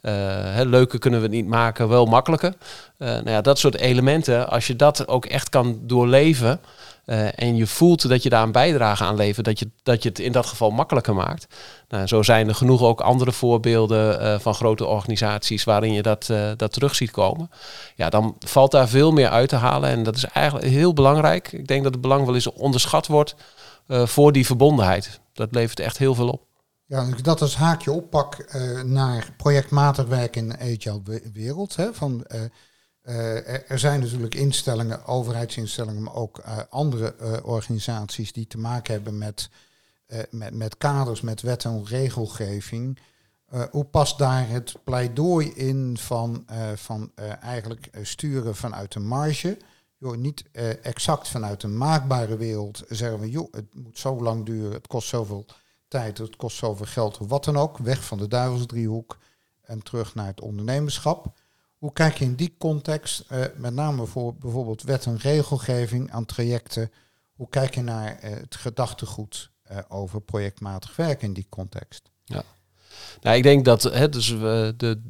hè, 0.00 0.64
leuker 0.64 0.98
kunnen 0.98 1.20
we 1.20 1.26
het 1.26 1.34
niet 1.34 1.46
maken, 1.46 1.88
wel 1.88 2.06
makkelijker. 2.06 2.54
nou 2.98 3.30
ja, 3.30 3.40
dat 3.40 3.58
soort 3.58 3.76
elementen, 3.76 4.48
als 4.48 4.66
je 4.66 4.76
dat 4.76 5.08
ook 5.08 5.26
echt 5.26 5.48
kan 5.48 5.78
doorleven, 5.82 6.60
uh, 7.08 7.28
en 7.34 7.56
je 7.56 7.66
voelt 7.66 8.08
dat 8.08 8.22
je 8.22 8.28
daar 8.28 8.42
een 8.42 8.52
bijdrage 8.52 9.04
aan 9.04 9.16
levert, 9.16 9.46
dat 9.46 9.58
je, 9.58 9.70
dat 9.82 10.02
je 10.02 10.08
het 10.08 10.18
in 10.18 10.32
dat 10.32 10.46
geval 10.46 10.70
makkelijker 10.70 11.14
maakt. 11.14 11.46
Nou, 11.88 12.06
zo 12.06 12.22
zijn 12.22 12.48
er 12.48 12.54
genoeg 12.54 12.82
ook 12.82 13.00
andere 13.00 13.32
voorbeelden 13.32 14.22
uh, 14.22 14.38
van 14.38 14.54
grote 14.54 14.86
organisaties 14.86 15.64
waarin 15.64 15.92
je 15.92 16.02
dat, 16.02 16.28
uh, 16.30 16.50
dat 16.56 16.72
terug 16.72 16.94
ziet 16.94 17.10
komen. 17.10 17.50
Ja, 17.94 18.08
dan 18.08 18.36
valt 18.38 18.70
daar 18.70 18.88
veel 18.88 19.12
meer 19.12 19.28
uit 19.28 19.48
te 19.48 19.56
halen 19.56 19.90
en 19.90 20.02
dat 20.02 20.16
is 20.16 20.24
eigenlijk 20.24 20.66
heel 20.66 20.92
belangrijk. 20.92 21.52
Ik 21.52 21.66
denk 21.66 21.82
dat 21.82 21.92
het 21.92 22.02
belang 22.02 22.24
wel 22.24 22.34
eens 22.34 22.52
onderschat 22.52 23.06
wordt 23.06 23.34
voor 23.88 24.32
die 24.32 24.46
verbondenheid. 24.46 25.20
Dat 25.32 25.48
levert 25.54 25.80
echt 25.80 25.98
heel 25.98 26.14
veel 26.14 26.28
op. 26.28 26.42
Ja, 26.86 27.08
dat 27.22 27.40
als 27.40 27.56
haakje 27.56 27.92
oppak 27.92 28.54
naar 28.84 29.32
projectmatig 29.36 30.06
werken 30.06 30.42
in 30.42 30.48
de 30.48 30.58
agile 30.58 31.22
wereld. 31.32 31.76
Hè, 31.76 31.94
van, 31.94 32.26
uh, 33.08 33.70
er 33.70 33.78
zijn 33.78 34.00
natuurlijk 34.00 34.34
instellingen, 34.34 35.06
overheidsinstellingen, 35.06 36.02
maar 36.02 36.14
ook 36.14 36.38
uh, 36.38 36.58
andere 36.70 37.14
uh, 37.20 37.32
organisaties 37.42 38.32
die 38.32 38.46
te 38.46 38.58
maken 38.58 38.94
hebben 38.94 39.18
met, 39.18 39.50
met, 40.30 40.54
met 40.54 40.76
kaders, 40.76 41.20
met 41.20 41.40
wet 41.40 41.64
en 41.64 41.84
regelgeving. 41.86 42.98
hoe 43.70 43.84
past 43.84 44.18
daar 44.18 44.48
het 44.48 44.74
pleidooi 44.84 45.48
in 45.48 45.98
van, 45.98 46.46
van 46.74 47.12
eigenlijk 47.40 47.90
sturen 48.02 48.56
vanuit 48.56 48.94
een 48.94 49.06
marge? 49.06 49.58
Niet 49.98 50.44
exact 50.82 51.28
vanuit 51.28 51.62
een 51.62 51.76
maakbare 51.76 52.36
wereld 52.36 52.84
zeggen 52.88 53.20
we, 53.20 53.30
joh, 53.30 53.52
het 53.52 53.74
moet 53.74 53.98
zo 53.98 54.22
lang 54.22 54.46
duren, 54.46 54.72
het 54.72 54.86
kost 54.86 55.08
zoveel 55.08 55.46
tijd, 55.88 56.18
het 56.18 56.36
kost 56.36 56.56
zoveel 56.56 56.86
geld, 56.86 57.18
wat 57.20 57.44
dan 57.44 57.56
ook. 57.56 57.78
Weg 57.78 58.04
van 58.04 58.18
de 58.18 58.28
duivelsdriehoek 58.28 59.18
en 59.60 59.82
terug 59.82 60.14
naar 60.14 60.26
het 60.26 60.40
ondernemerschap. 60.40 61.32
Hoe 61.78 61.92
kijk 61.92 62.18
je 62.18 62.24
in 62.24 62.34
die 62.34 62.54
context, 62.58 63.24
uh, 63.32 63.44
met 63.56 63.74
name 63.74 64.06
voor 64.06 64.34
bijvoorbeeld 64.34 64.82
wet 64.82 65.06
en 65.06 65.18
regelgeving 65.18 66.10
aan 66.10 66.24
trajecten, 66.26 66.92
hoe 67.34 67.48
kijk 67.48 67.74
je 67.74 67.82
naar 67.82 68.18
uh, 68.24 68.30
het 68.30 68.56
gedachtegoed 68.56 69.50
uh, 69.70 69.78
over 69.88 70.20
projectmatig 70.20 70.96
werk 70.96 71.22
in 71.22 71.32
die 71.32 71.46
context? 71.48 72.10
Ja, 72.24 72.42
nou, 73.20 73.36
ik 73.36 73.42
denk 73.42 73.64
dat 73.64 73.82
hè, 73.82 74.08
dus, 74.08 74.26
de, 74.76 75.02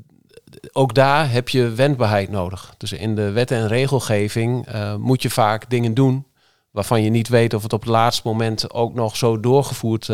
ook 0.73 0.95
daar 0.95 1.31
heb 1.31 1.49
je 1.49 1.71
wendbaarheid 1.71 2.31
nodig. 2.31 2.75
Dus 2.79 2.93
in 2.93 3.15
de 3.15 3.31
wet 3.31 3.51
en 3.51 3.69
regelgeving 3.69 4.67
moet 4.99 5.23
je 5.23 5.31
vaak 5.31 5.71
dingen 5.71 5.95
doen 5.95 6.27
waarvan 6.71 7.03
je 7.03 7.11
niet 7.11 7.29
weet 7.29 7.55
of 7.55 7.63
het 7.63 7.73
op 7.73 7.81
het 7.81 7.89
laatste 7.89 8.23
moment 8.25 8.73
ook 8.73 8.95
nog 8.95 9.17
zo 9.17 9.41
doorgevoerd 9.41 10.09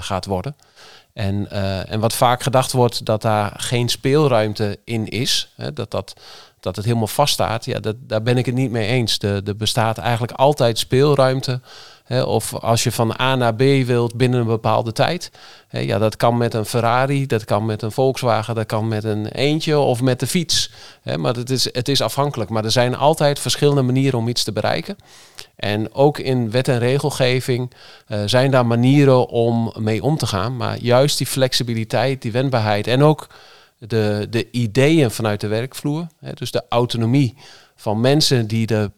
gaat 0.00 0.26
worden. 0.26 0.56
En, 1.18 1.48
uh, 1.52 1.92
en 1.92 2.00
wat 2.00 2.14
vaak 2.14 2.42
gedacht 2.42 2.72
wordt 2.72 3.04
dat 3.04 3.22
daar 3.22 3.52
geen 3.56 3.88
speelruimte 3.88 4.78
in 4.84 5.06
is, 5.08 5.52
hè, 5.56 5.72
dat, 5.72 5.90
dat, 5.90 6.20
dat 6.60 6.76
het 6.76 6.84
helemaal 6.84 7.06
vaststaat, 7.06 7.64
ja, 7.64 7.78
dat, 7.78 7.96
daar 7.98 8.22
ben 8.22 8.36
ik 8.36 8.46
het 8.46 8.54
niet 8.54 8.70
mee 8.70 8.86
eens. 8.86 9.18
Er 9.18 9.56
bestaat 9.56 9.98
eigenlijk 9.98 10.32
altijd 10.32 10.78
speelruimte. 10.78 11.60
Of 12.08 12.54
als 12.54 12.82
je 12.82 12.92
van 12.92 13.20
A 13.20 13.34
naar 13.34 13.54
B 13.54 13.58
wilt 13.58 14.14
binnen 14.14 14.40
een 14.40 14.46
bepaalde 14.46 14.92
tijd. 14.92 15.30
Ja, 15.70 15.98
dat 15.98 16.16
kan 16.16 16.36
met 16.36 16.54
een 16.54 16.64
Ferrari, 16.64 17.26
dat 17.26 17.44
kan 17.44 17.66
met 17.66 17.82
een 17.82 17.92
Volkswagen, 17.92 18.54
dat 18.54 18.66
kan 18.66 18.88
met 18.88 19.04
een 19.04 19.26
eentje 19.26 19.78
of 19.78 20.02
met 20.02 20.20
de 20.20 20.26
fiets. 20.26 20.70
Maar 21.16 21.34
het 21.34 21.50
is, 21.50 21.72
het 21.72 21.88
is 21.88 22.00
afhankelijk. 22.00 22.50
Maar 22.50 22.64
er 22.64 22.70
zijn 22.70 22.96
altijd 22.96 23.38
verschillende 23.38 23.82
manieren 23.82 24.18
om 24.18 24.28
iets 24.28 24.44
te 24.44 24.52
bereiken. 24.52 24.96
En 25.56 25.94
ook 25.94 26.18
in 26.18 26.50
wet 26.50 26.68
en 26.68 26.78
regelgeving 26.78 27.72
uh, 28.08 28.20
zijn 28.26 28.50
daar 28.50 28.66
manieren 28.66 29.28
om 29.28 29.72
mee 29.78 30.02
om 30.02 30.16
te 30.16 30.26
gaan. 30.26 30.56
Maar 30.56 30.78
juist 30.78 31.18
die 31.18 31.26
flexibiliteit, 31.26 32.22
die 32.22 32.32
wendbaarheid 32.32 32.86
en 32.86 33.02
ook 33.02 33.26
de, 33.78 34.26
de 34.30 34.50
ideeën 34.50 35.10
vanuit 35.10 35.40
de 35.40 35.46
werkvloer, 35.46 36.06
dus 36.34 36.50
de 36.50 36.62
autonomie 36.68 37.34
van 37.80 38.00
mensen 38.00 38.46
die, 38.46 38.66
de, 38.66 38.90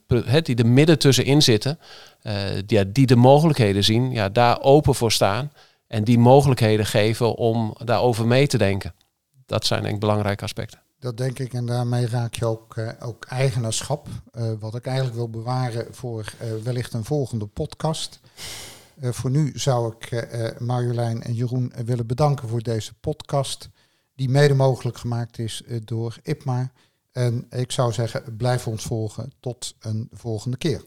die 0.43 0.57
er 0.57 0.67
midden 0.67 0.99
tussenin 0.99 1.43
zitten, 1.43 1.79
uh, 2.23 2.35
die, 2.67 2.93
die 2.93 3.07
de 3.07 3.17
mogelijkheden 3.17 3.85
zien, 3.85 4.11
ja, 4.11 4.29
daar 4.29 4.61
open 4.61 4.95
voor 4.95 5.13
staan 5.13 5.53
en 5.87 6.05
die 6.05 6.19
mogelijkheden 6.19 6.87
geven 6.87 7.35
om 7.35 7.75
daarover 7.85 8.27
mee 8.27 8.47
te 8.47 8.59
denken. 8.59 8.95
Dat 9.47 9.67
zijn 9.67 9.83
denk 9.83 9.95
ik 9.95 10.01
belangrijke 10.01 10.45
aspecten. 10.45 10.81
dat 10.99 11.17
denk 11.17 11.39
ik. 11.39 11.53
En 11.53 11.67
daarmee 11.67 12.07
raak 12.07 12.35
je 12.35 12.47
ook, 12.47 12.77
uh, 12.77 12.89
ook 13.01 13.25
eigenaarschap. 13.25 14.09
Uh, 14.39 14.53
wat 14.59 14.75
ik 14.75 14.87
eigenlijk 14.87 15.17
wil 15.17 15.31
bewaren 15.31 15.87
voor 15.91 16.33
wellicht 16.63 16.93
een 16.93 17.05
volgende 17.05 17.47
podcast. 17.47 18.21
voor 19.01 19.31
nu 19.31 19.53
zou 19.55 19.95
ik 19.99 20.27
Marjolein 20.59 21.23
en 21.23 21.35
Jeroen 21.35 21.73
willen 21.85 22.07
bedanken 22.07 22.49
voor 22.49 22.63
deze 22.63 22.93
podcast. 23.01 23.69
Die 24.15 24.29
mede 24.29 24.55
mogelijk 24.55 24.99
gemaakt 24.99 25.39
is 25.39 25.63
door 25.85 26.17
IPMA. 26.23 26.71
En 27.13 27.47
ik 27.51 27.73
zou 27.73 27.93
zeggen, 27.93 28.37
blijf 28.37 28.67
ons 28.67 28.83
volgen. 28.83 29.33
Tot 29.41 29.77
een 29.81 30.09
volgende 30.13 30.57
keer. 30.57 30.85